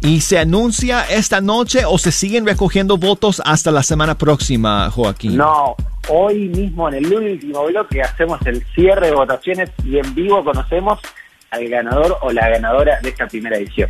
y 0.01 0.21
se 0.21 0.37
anuncia 0.37 1.05
esta 1.09 1.39
noche 1.39 1.85
o 1.85 1.97
se 1.97 2.11
siguen 2.11 2.45
recogiendo 2.45 2.97
votos 2.97 3.41
hasta 3.45 3.71
la 3.71 3.83
semana 3.83 4.17
próxima, 4.17 4.91
Joaquín. 4.91 5.37
No, 5.37 5.75
hoy 6.09 6.49
mismo 6.49 6.89
en 6.89 6.95
el 6.95 7.13
último 7.13 7.63
bloque 7.65 8.01
hacemos 8.01 8.39
el 8.45 8.65
cierre 8.75 9.07
de 9.07 9.15
votaciones 9.15 9.71
y 9.85 9.97
en 9.97 10.13
vivo 10.13 10.43
conocemos 10.43 10.99
al 11.51 11.67
ganador 11.69 12.17
o 12.21 12.31
la 12.31 12.49
ganadora 12.49 12.99
de 13.01 13.09
esta 13.09 13.27
primera 13.27 13.57
edición. 13.57 13.89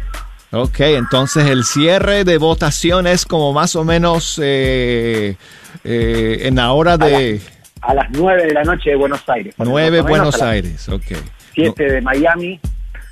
Ok, 0.52 0.82
entonces 0.82 1.48
el 1.48 1.64
cierre 1.64 2.24
de 2.24 2.38
votación 2.38 3.08
es 3.08 3.26
como 3.26 3.52
más 3.52 3.76
o 3.76 3.84
menos 3.84 4.40
eh, 4.42 5.36
eh, 5.84 6.38
en 6.44 6.56
la 6.56 6.72
hora 6.72 6.98
de 6.98 7.42
A 7.88 7.94
las 7.94 8.10
9 8.12 8.48
de 8.48 8.54
la 8.54 8.64
noche 8.64 8.90
de 8.92 8.96
Buenos 8.96 9.28
Aires. 9.28 9.54
9 9.58 9.68
Más 9.68 9.78
o 9.78 9.92
menos 9.92 10.10
Buenos 10.10 10.42
Aires. 10.42 10.90
Ok. 10.90 11.18
7 11.54 11.84
de 11.92 12.02
Miami. 12.02 12.60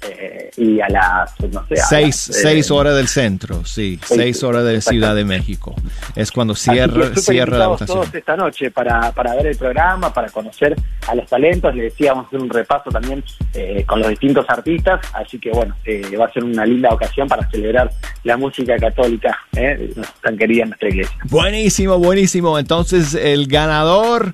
eh, 0.10 0.52
y 0.58 0.82
a 0.82 0.90
las, 0.90 1.40
no 1.40 1.66
sé, 1.68 1.78
Seis, 1.78 2.28
las, 2.28 2.38
eh, 2.38 2.42
seis 2.42 2.72
horas 2.72 2.94
del 2.96 3.08
centro, 3.08 3.64
sí, 3.64 3.98
seis, 4.04 4.20
seis 4.20 4.44
horas 4.44 4.66
de 4.66 4.82
Ciudad 4.82 5.16
de 5.16 5.24
México. 5.24 5.76
Es 6.16 6.30
cuando 6.32 6.54
que 6.56 6.60
cierra, 6.60 7.16
cierra 7.16 7.58
la 7.58 7.68
votación. 7.68 8.00
todos 8.02 8.14
esta 8.14 8.36
noche 8.36 8.70
para, 8.70 9.12
para 9.14 9.34
ver 9.36 9.48
el 9.48 9.56
programa, 9.58 10.14
para 10.14 10.30
conocer 10.30 10.76
a 11.08 11.16
los 11.16 11.26
talentos. 11.28 11.74
Le 11.74 11.84
decíamos 11.84 12.28
hacer 12.28 12.42
un 12.42 12.50
repaso 12.50 12.90
también 12.90 13.24
eh, 13.54 13.84
con 13.88 14.00
los 14.00 14.10
distintos 14.10 14.46
artistas. 14.50 15.00
Así 15.14 15.40
que 15.40 15.52
bueno, 15.52 15.74
va 16.20 16.26
a 16.26 16.34
ser 16.34 16.44
una 16.44 16.66
linda 16.66 16.90
ocasión 16.90 17.28
para 17.30 17.50
celebrar 17.50 17.90
la 18.26 18.36
música 18.36 18.78
católica, 18.78 19.38
eh, 19.56 19.94
tan 20.22 20.38
querida 20.38 20.64
en 20.64 20.70
nuestra 20.70 20.90
iglesia. 20.90 21.18
Buenísimo, 21.30 21.98
buenísimo. 21.98 22.60
Entonces 22.60 23.14
el 23.16 23.48
ganador 23.48 24.34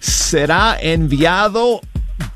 será 0.00 0.76
enviado 0.80 1.80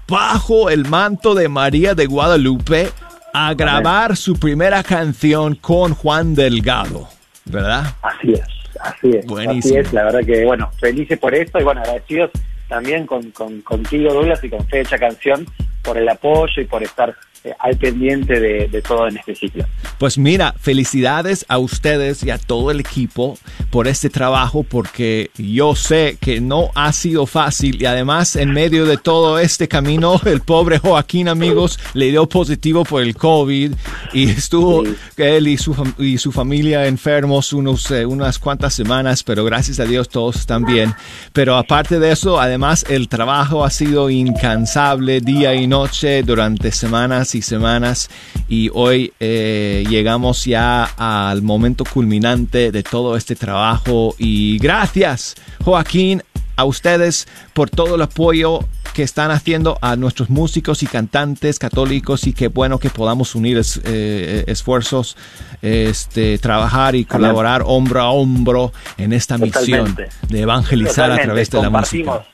bajo 0.07 0.71
el 0.71 0.87
manto 0.87 1.35
de 1.35 1.49
María 1.49 1.95
de 1.95 2.07
Guadalupe 2.07 2.91
a 3.33 3.55
grabar 3.55 4.17
su 4.17 4.39
primera 4.39 4.83
canción 4.85 5.57
con 5.57 5.95
Juan 5.95 6.35
Delgado, 6.35 7.09
¿verdad? 7.47 7.95
Así 8.03 8.33
es, 8.33 8.47
así 8.81 9.11
es. 9.11 9.27
Buenísimo. 9.27 9.75
Así 9.75 9.89
es, 9.89 9.93
la 9.93 10.05
verdad 10.05 10.21
que, 10.25 10.45
bueno, 10.45 10.71
felices 10.79 11.19
por 11.19 11.35
esto 11.35 11.59
y 11.59 11.65
bueno, 11.65 11.81
agradecidos 11.81 12.31
también 12.69 13.07
con, 13.07 13.31
con, 13.33 13.61
contigo, 13.62 14.12
Douglas, 14.12 14.45
y 14.45 14.51
con 14.51 14.65
Fecha 14.69 14.99
Canción 14.99 15.47
por 15.83 15.99
el 15.99 16.09
apoyo 16.09 16.62
y 16.62 16.65
por 16.65 16.83
estar 16.83 17.15
al 17.59 17.76
pendiente 17.76 18.40
de, 18.40 18.68
de 18.68 18.82
todo 18.82 19.09
en 19.09 19.16
este 19.18 19.34
ciclo. 19.34 19.64
Pues 19.99 20.18
mira, 20.18 20.55
felicidades 20.61 21.45
a 21.49 21.59
ustedes 21.59 22.22
y 22.22 22.30
a 22.30 22.38
todo 22.38 22.70
el 22.70 22.80
equipo 22.80 23.38
por 23.70 23.88
este 23.88 24.11
trabajo 24.11 24.62
porque 24.62 25.30
yo 25.36 25.74
sé 25.74 26.16
que 26.20 26.40
no 26.40 26.70
ha 26.74 26.92
sido 26.92 27.26
fácil 27.26 27.82
y 27.82 27.86
además 27.86 28.36
en 28.36 28.51
medio 28.51 28.86
de 28.86 28.97
todo 28.97 29.38
este 29.38 29.68
camino 29.68 30.20
el 30.24 30.40
pobre 30.40 30.78
Joaquín 30.78 31.28
amigos 31.28 31.78
le 31.92 32.11
dio 32.11 32.28
positivo 32.28 32.84
por 32.84 33.03
el 33.03 33.14
COVID 33.16 33.72
y 34.12 34.30
estuvo 34.30 34.84
él 35.16 35.49
y 35.49 35.59
su, 35.59 35.74
y 35.99 36.18
su 36.18 36.32
familia 36.32 36.86
enfermos 36.86 37.53
unos, 37.53 37.90
eh, 37.90 38.07
unas 38.07 38.38
cuantas 38.38 38.74
semanas 38.74 39.22
pero 39.22 39.45
gracias 39.45 39.80
a 39.80 39.84
Dios 39.84 40.09
todos 40.09 40.36
están 40.36 40.64
bien. 40.64 40.95
Pero 41.32 41.57
aparte 41.57 41.99
de 41.99 42.12
eso 42.12 42.40
además 42.40 42.84
el 42.88 43.09
trabajo 43.09 43.64
ha 43.64 43.70
sido 43.70 44.09
incansable 44.11 45.20
día 45.20 45.55
y 45.55 45.66
noche 45.66 46.22
durante 46.22 46.72
semanas 46.72 47.34
y 47.35 47.43
semanas. 47.43 48.09
Y 48.49 48.70
hoy 48.72 49.12
eh, 49.20 49.85
llegamos 49.89 50.45
ya 50.45 50.85
al 50.97 51.43
momento 51.43 51.85
culminante 51.85 52.70
de 52.72 52.82
todo 52.82 53.16
este 53.16 53.35
trabajo. 53.37 54.14
Y 54.18 54.59
gracias 54.59 55.35
Joaquín 55.64 56.22
a 56.57 56.64
ustedes 56.64 57.26
por 57.53 57.68
todo 57.70 57.97
el 57.97 58.03
apoyo 58.03 58.61
que 58.93 59.03
están 59.03 59.32
haciendo 59.32 59.76
a 59.80 59.97
nuestros 59.97 60.30
músicos 60.30 60.85
y 60.85 60.87
cantantes 60.87 61.59
católicos. 61.59 62.28
Y 62.28 62.32
qué 62.32 62.47
bueno 62.47 62.78
que 62.78 62.91
podamos 62.91 63.35
unir 63.35 63.59
es- 63.59 63.80
eh, 63.85 64.45
esfuerzos, 64.47 65.16
este, 65.62 66.39
trabajar 66.39 66.95
y 66.95 67.05
colaborar 67.05 67.64
hombro 67.66 68.01
a 68.01 68.11
hombro 68.11 68.72
en 68.97 69.12
esta 69.12 69.37
misión 69.37 69.87
Totalmente. 69.87 70.09
de 70.28 70.41
evangelizar 70.43 71.11
a 71.11 71.20
través 71.20 71.51
de 71.51 71.61
la 71.62 71.70
música. 71.70 72.24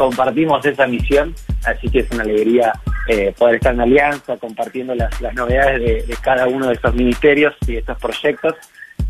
Compartimos 0.00 0.64
esa 0.64 0.86
misión, 0.86 1.34
así 1.66 1.90
que 1.90 1.98
es 1.98 2.10
una 2.10 2.22
alegría 2.22 2.72
eh, 3.06 3.34
poder 3.36 3.56
estar 3.56 3.74
en 3.74 3.82
alianza, 3.82 4.34
compartiendo 4.38 4.94
las, 4.94 5.20
las 5.20 5.34
novedades 5.34 6.08
de, 6.08 6.16
cada 6.22 6.48
uno 6.48 6.68
de 6.68 6.72
estos 6.72 6.94
ministerios 6.94 7.54
y 7.66 7.72
de 7.72 7.78
estos 7.80 7.98
proyectos. 7.98 8.54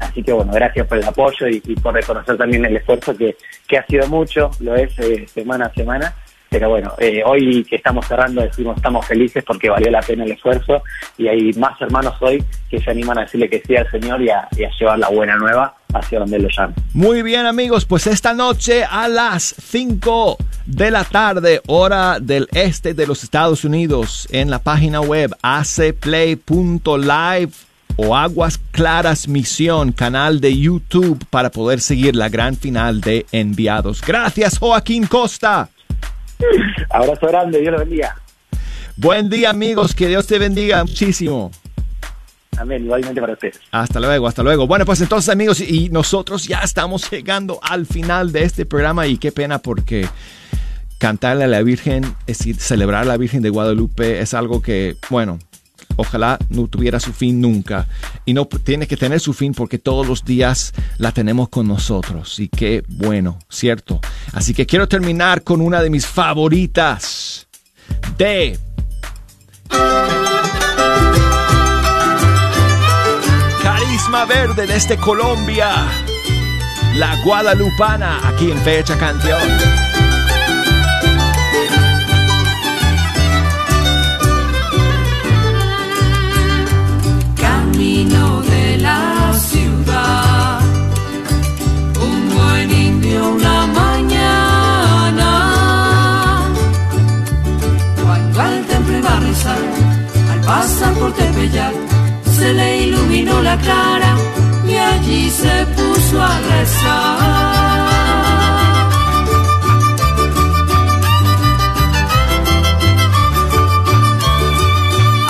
Así 0.00 0.20
que 0.20 0.32
bueno, 0.32 0.50
gracias 0.52 0.88
por 0.88 0.98
el 0.98 1.04
apoyo 1.04 1.46
y, 1.46 1.62
y 1.64 1.76
por 1.76 1.94
reconocer 1.94 2.36
también 2.36 2.64
el 2.64 2.76
esfuerzo 2.76 3.16
que, 3.16 3.36
que 3.68 3.78
ha 3.78 3.86
sido 3.86 4.08
mucho, 4.08 4.50
lo 4.58 4.74
es 4.74 4.90
eh, 4.98 5.28
semana 5.28 5.66
a 5.66 5.74
semana. 5.74 6.12
Pero 6.48 6.70
bueno, 6.70 6.92
eh, 6.98 7.22
hoy 7.24 7.62
que 7.62 7.76
estamos 7.76 8.04
cerrando 8.08 8.42
decimos 8.42 8.76
estamos 8.76 9.06
felices 9.06 9.44
porque 9.44 9.70
valió 9.70 9.92
la 9.92 10.02
pena 10.02 10.24
el 10.24 10.32
esfuerzo 10.32 10.82
y 11.16 11.28
hay 11.28 11.52
más 11.52 11.80
hermanos 11.80 12.16
hoy 12.20 12.42
que 12.68 12.80
se 12.80 12.90
animan 12.90 13.18
a 13.18 13.20
decirle 13.20 13.48
que 13.48 13.62
sí 13.64 13.76
al 13.76 13.88
Señor 13.92 14.20
y 14.22 14.30
a, 14.30 14.48
y 14.56 14.64
a 14.64 14.70
llevar 14.76 14.98
la 14.98 15.08
buena 15.08 15.36
nueva 15.36 15.72
hacia 15.92 16.18
donde. 16.20 16.48
Muy 16.92 17.22
bien 17.22 17.46
amigos, 17.46 17.84
pues 17.84 18.06
esta 18.06 18.34
noche 18.34 18.84
a 18.84 19.08
las 19.08 19.54
5 19.58 20.36
de 20.66 20.90
la 20.90 21.04
tarde, 21.04 21.60
hora 21.66 22.18
del 22.20 22.48
este 22.52 22.94
de 22.94 23.06
los 23.06 23.24
Estados 23.24 23.64
Unidos, 23.64 24.26
en 24.30 24.50
la 24.50 24.58
página 24.60 25.00
web 25.00 25.34
acplay.live 25.42 26.40
o 27.96 28.16
Aguas 28.16 28.58
Claras 28.70 29.28
Misión, 29.28 29.92
canal 29.92 30.40
de 30.40 30.56
YouTube 30.56 31.22
para 31.28 31.50
poder 31.50 31.80
seguir 31.80 32.16
la 32.16 32.28
gran 32.28 32.56
final 32.56 33.00
de 33.00 33.26
Enviados. 33.32 34.00
Gracias 34.00 34.58
Joaquín 34.58 35.06
Costa. 35.06 35.68
Abrazo 36.88 37.26
grande, 37.26 37.60
Dios 37.60 37.72
lo 37.72 37.80
bendiga. 37.80 38.16
Buen 38.96 39.28
día 39.28 39.50
amigos, 39.50 39.94
que 39.94 40.08
Dios 40.08 40.26
te 40.26 40.38
bendiga 40.38 40.84
muchísimo. 40.84 41.50
Amén, 42.60 42.84
igualmente 42.84 43.18
para 43.22 43.32
ustedes. 43.32 43.58
Hasta 43.70 44.00
luego, 44.00 44.28
hasta 44.28 44.42
luego. 44.42 44.66
Bueno, 44.66 44.84
pues 44.84 45.00
entonces 45.00 45.30
amigos, 45.30 45.60
y 45.60 45.88
nosotros 45.88 46.46
ya 46.46 46.60
estamos 46.60 47.10
llegando 47.10 47.58
al 47.62 47.86
final 47.86 48.32
de 48.32 48.42
este 48.42 48.66
programa 48.66 49.06
y 49.06 49.16
qué 49.16 49.32
pena 49.32 49.60
porque 49.60 50.06
cantarle 50.98 51.44
a 51.44 51.46
la 51.46 51.62
Virgen, 51.62 52.04
es 52.26 52.36
decir, 52.38 52.56
celebrar 52.56 53.02
a 53.02 53.06
la 53.06 53.16
Virgen 53.16 53.40
de 53.40 53.48
Guadalupe 53.48 54.20
es 54.20 54.34
algo 54.34 54.60
que, 54.60 54.98
bueno, 55.08 55.38
ojalá 55.96 56.38
no 56.50 56.66
tuviera 56.66 57.00
su 57.00 57.14
fin 57.14 57.40
nunca. 57.40 57.88
Y 58.26 58.34
no 58.34 58.44
tiene 58.44 58.86
que 58.86 58.98
tener 58.98 59.20
su 59.20 59.32
fin 59.32 59.54
porque 59.54 59.78
todos 59.78 60.06
los 60.06 60.26
días 60.26 60.74
la 60.98 61.12
tenemos 61.12 61.48
con 61.48 61.66
nosotros. 61.66 62.38
Y 62.40 62.48
qué 62.48 62.84
bueno, 62.88 63.38
¿cierto? 63.48 64.00
Así 64.34 64.52
que 64.52 64.66
quiero 64.66 64.86
terminar 64.86 65.44
con 65.44 65.62
una 65.62 65.80
de 65.80 65.88
mis 65.88 66.06
favoritas 66.06 67.48
de 68.18 68.58
Carisma 74.10 74.24
Verde 74.24 74.66
desde 74.66 74.96
Colombia. 74.96 75.70
La 76.96 77.14
Guadalupana 77.22 78.26
aquí 78.26 78.50
en 78.50 78.58
Fecha 78.58 78.98
Canción. 78.98 79.40
Camino 87.36 88.42
de 88.42 88.78
la 88.78 89.32
ciudad, 89.34 90.60
un 92.00 92.34
buen 92.34 92.70
indio 92.70 93.28
una 93.28 93.66
mañana. 93.66 95.30
Cuando 98.02 98.40
al 98.40 98.66
templo 98.66 98.98
iba 98.98 99.16
a 99.16 99.20
rezar, 99.20 99.58
al 100.32 100.40
pasar 100.40 100.94
por 100.94 101.12
Tepeyac, 101.12 101.79
le 102.52 102.84
iluminó 102.84 103.42
la 103.42 103.56
cara 103.58 104.16
y 104.66 104.76
allí 104.76 105.30
se 105.30 105.66
puso 105.76 106.22
a 106.22 106.38
rezar. 106.50 107.70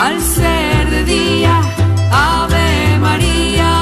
al 0.00 0.20
ser 0.20 0.90
de 0.90 1.04
día, 1.04 1.60
Ave 2.10 2.98
María. 2.98 3.72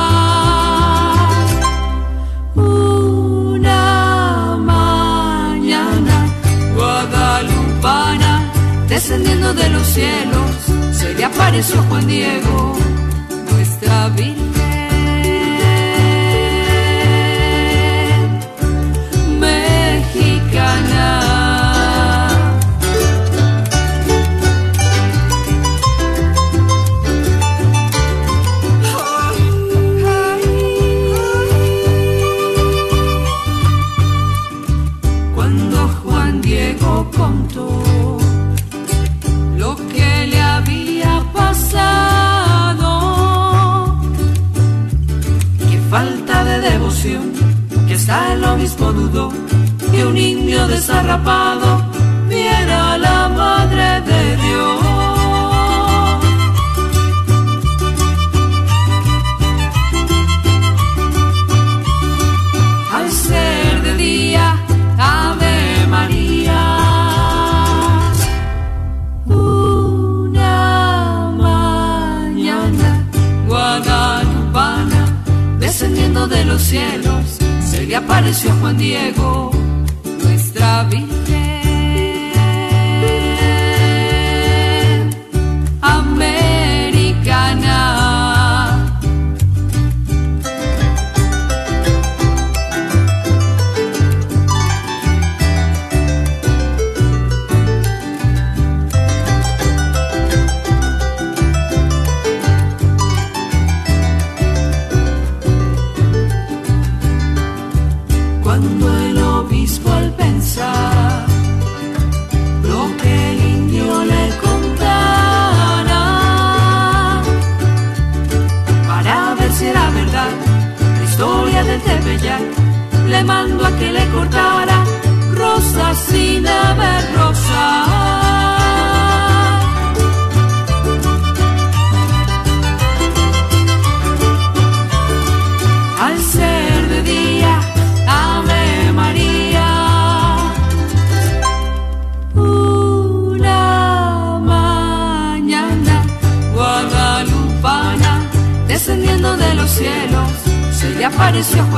Una 2.56 4.56
mañana 4.74 6.16
guadalupana, 6.74 8.32
descendiendo 8.88 9.54
de 9.54 9.68
los 9.70 9.86
cielos, 9.86 10.50
se 10.92 11.14
le 11.14 11.24
apareció 11.24 11.80
Juan 11.88 12.06
Diego, 12.06 12.76
nuestra 13.98 14.47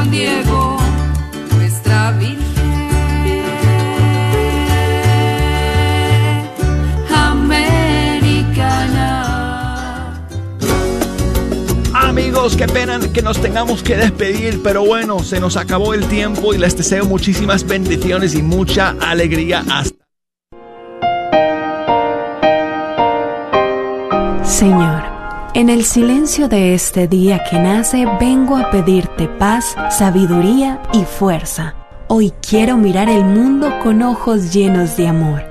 Diego, 0.09 0.79
nuestra 1.57 2.13
Virgen. 2.13 2.41
Americana. 7.15 8.81
Amigos, 11.93 12.57
qué 12.57 12.67
pena 12.67 12.99
que 13.13 13.23
nos 13.23 13.41
tengamos 13.41 13.83
que 13.83 13.97
despedir, 13.97 14.63
pero 14.63 14.85
bueno, 14.85 15.23
se 15.23 15.39
nos 15.41 15.57
acabó 15.57 15.93
el 15.95 16.07
tiempo 16.07 16.55
y 16.55 16.59
les 16.59 16.77
deseo 16.77 17.05
muchísimas 17.05 17.67
bendiciones 17.67 18.35
y 18.35 18.43
mucha 18.43 18.97
alegría 19.01 19.65
hasta 19.69 20.01
en 25.71 25.79
el 25.79 25.85
silencio 25.85 26.49
de 26.49 26.75
este 26.75 27.07
día 27.07 27.45
que 27.49 27.57
nace 27.57 28.05
vengo 28.19 28.57
a 28.57 28.73
pedirte 28.73 29.29
paz, 29.29 29.77
sabiduría 29.91 30.83
y 30.93 31.05
fuerza. 31.05 31.77
Hoy 32.09 32.33
quiero 32.43 32.77
mirar 32.77 33.09
el 33.09 33.25
mundo 33.25 33.79
con 33.81 34.03
ojos 34.03 34.53
llenos 34.53 34.97
de 34.97 35.07
amor, 35.07 35.45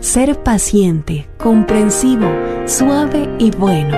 ser 0.00 0.40
paciente, 0.44 1.28
comprensivo, 1.38 2.30
suave 2.66 3.28
y 3.40 3.50
bueno, 3.50 3.96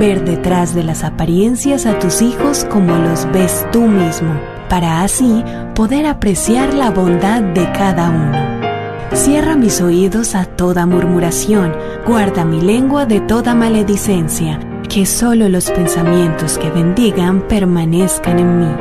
ver 0.00 0.24
detrás 0.24 0.74
de 0.74 0.82
las 0.82 1.04
apariencias 1.04 1.86
a 1.86 1.96
tus 2.00 2.20
hijos 2.20 2.64
como 2.64 2.96
los 2.96 3.30
ves 3.30 3.64
tú 3.70 3.82
mismo, 3.82 4.34
para 4.68 5.02
así 5.02 5.44
poder 5.76 6.06
apreciar 6.06 6.74
la 6.74 6.90
bondad 6.90 7.40
de 7.40 7.70
cada 7.70 8.10
uno. 8.10 8.63
Cierra 9.12 9.54
mis 9.56 9.80
oídos 9.80 10.34
a 10.34 10.44
toda 10.44 10.86
murmuración, 10.86 11.72
guarda 12.06 12.44
mi 12.44 12.60
lengua 12.60 13.06
de 13.06 13.20
toda 13.20 13.54
maledicencia, 13.54 14.58
que 14.88 15.06
solo 15.06 15.48
los 15.48 15.70
pensamientos 15.70 16.58
que 16.58 16.70
bendigan 16.70 17.46
permanezcan 17.46 18.38
en 18.38 18.58
mí. 18.60 18.74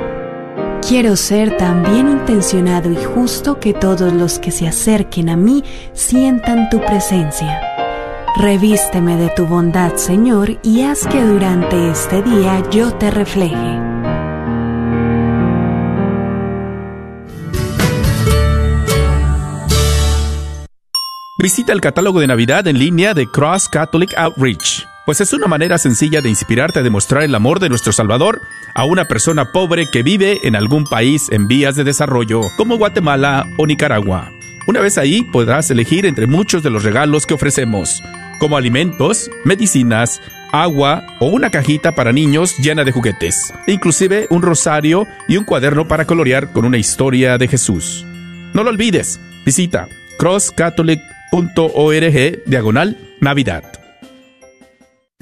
Quiero 0.88 1.16
ser 1.16 1.56
tan 1.58 1.84
bien 1.84 2.10
intencionado 2.10 2.92
y 2.92 2.96
justo 2.96 3.60
que 3.60 3.74
todos 3.74 4.12
los 4.12 4.40
que 4.40 4.52
se 4.52 4.68
acerquen 4.68 5.30
a 5.30 5.38
mí 5.38 5.64
sientan 5.94 6.70
tu 6.70 6.80
presencia. 6.80 7.62
Revísteme 8.36 9.16
de 9.16 9.30
tu 9.30 9.46
bondad, 9.46 9.96
Señor, 9.96 10.58
y 10.64 10.82
haz 10.82 11.06
que 11.08 11.24
durante 11.24 11.92
este 11.92 12.24
día 12.24 12.64
yo 12.72 12.92
te 12.94 13.12
refleje. 13.12 14.03
Visita 21.44 21.74
el 21.74 21.82
catálogo 21.82 22.22
de 22.22 22.28
Navidad 22.28 22.66
en 22.70 22.80
línea 22.80 23.14
de 23.14 23.28
Cross 23.28 23.68
Catholic 23.68 24.14
Outreach, 24.16 24.88
pues 25.06 25.20
es 25.20 25.34
una 25.34 25.48
manera 25.48 25.78
sencilla 25.78 26.22
de 26.22 26.30
inspirarte 26.30 26.80
a 26.80 26.84
demostrar 26.84 27.22
el 27.24 27.36
amor 27.36 27.60
de 27.60 27.68
nuestro 27.68 27.92
Salvador 27.92 28.40
a 28.74 28.86
una 28.86 29.10
persona 29.10 29.52
pobre 29.52 29.92
que 29.92 30.04
vive 30.04 30.48
en 30.48 30.56
algún 30.56 30.86
país 30.86 31.28
en 31.32 31.50
vías 31.50 31.76
de 31.76 31.84
desarrollo, 31.84 32.44
como 32.56 32.78
Guatemala 32.78 33.46
o 33.58 33.68
Nicaragua. 33.68 34.32
Una 34.68 34.80
vez 34.80 34.98
ahí 34.98 35.22
podrás 35.22 35.70
elegir 35.70 36.06
entre 36.06 36.28
muchos 36.28 36.64
de 36.64 36.70
los 36.70 36.86
regalos 36.86 37.26
que 37.26 37.34
ofrecemos, 37.34 38.02
como 38.40 38.56
alimentos, 38.56 39.30
medicinas, 39.44 40.22
agua 40.54 41.06
o 41.20 41.26
una 41.26 41.50
cajita 41.50 41.94
para 41.94 42.14
niños 42.14 42.58
llena 42.58 42.86
de 42.86 42.94
juguetes, 42.94 43.54
e 43.68 43.74
inclusive 43.74 44.28
un 44.30 44.44
rosario 44.44 45.08
y 45.28 45.36
un 45.36 45.44
cuaderno 45.44 45.90
para 45.90 46.06
colorear 46.06 46.54
con 46.54 46.64
una 46.64 46.78
historia 46.78 47.38
de 47.38 47.50
Jesús. 47.50 48.06
No 48.54 48.64
lo 48.64 48.70
olvides, 48.70 49.20
visita 49.46 49.90
crosscatholic.org 51.34 52.44
diagonal 52.46 52.96
Navidad. 53.20 53.83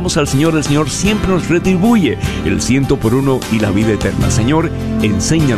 al 0.00 0.26
Señor, 0.26 0.56
el 0.56 0.64
Señor 0.64 0.88
siempre 0.88 1.28
nos 1.28 1.48
retribuye 1.48 2.18
el 2.46 2.62
ciento 2.62 2.96
por 2.96 3.14
uno 3.14 3.38
y 3.52 3.58
la 3.58 3.70
vida 3.70 3.92
eterna. 3.92 4.30
Señor, 4.30 4.70
enséñanos 5.02 5.40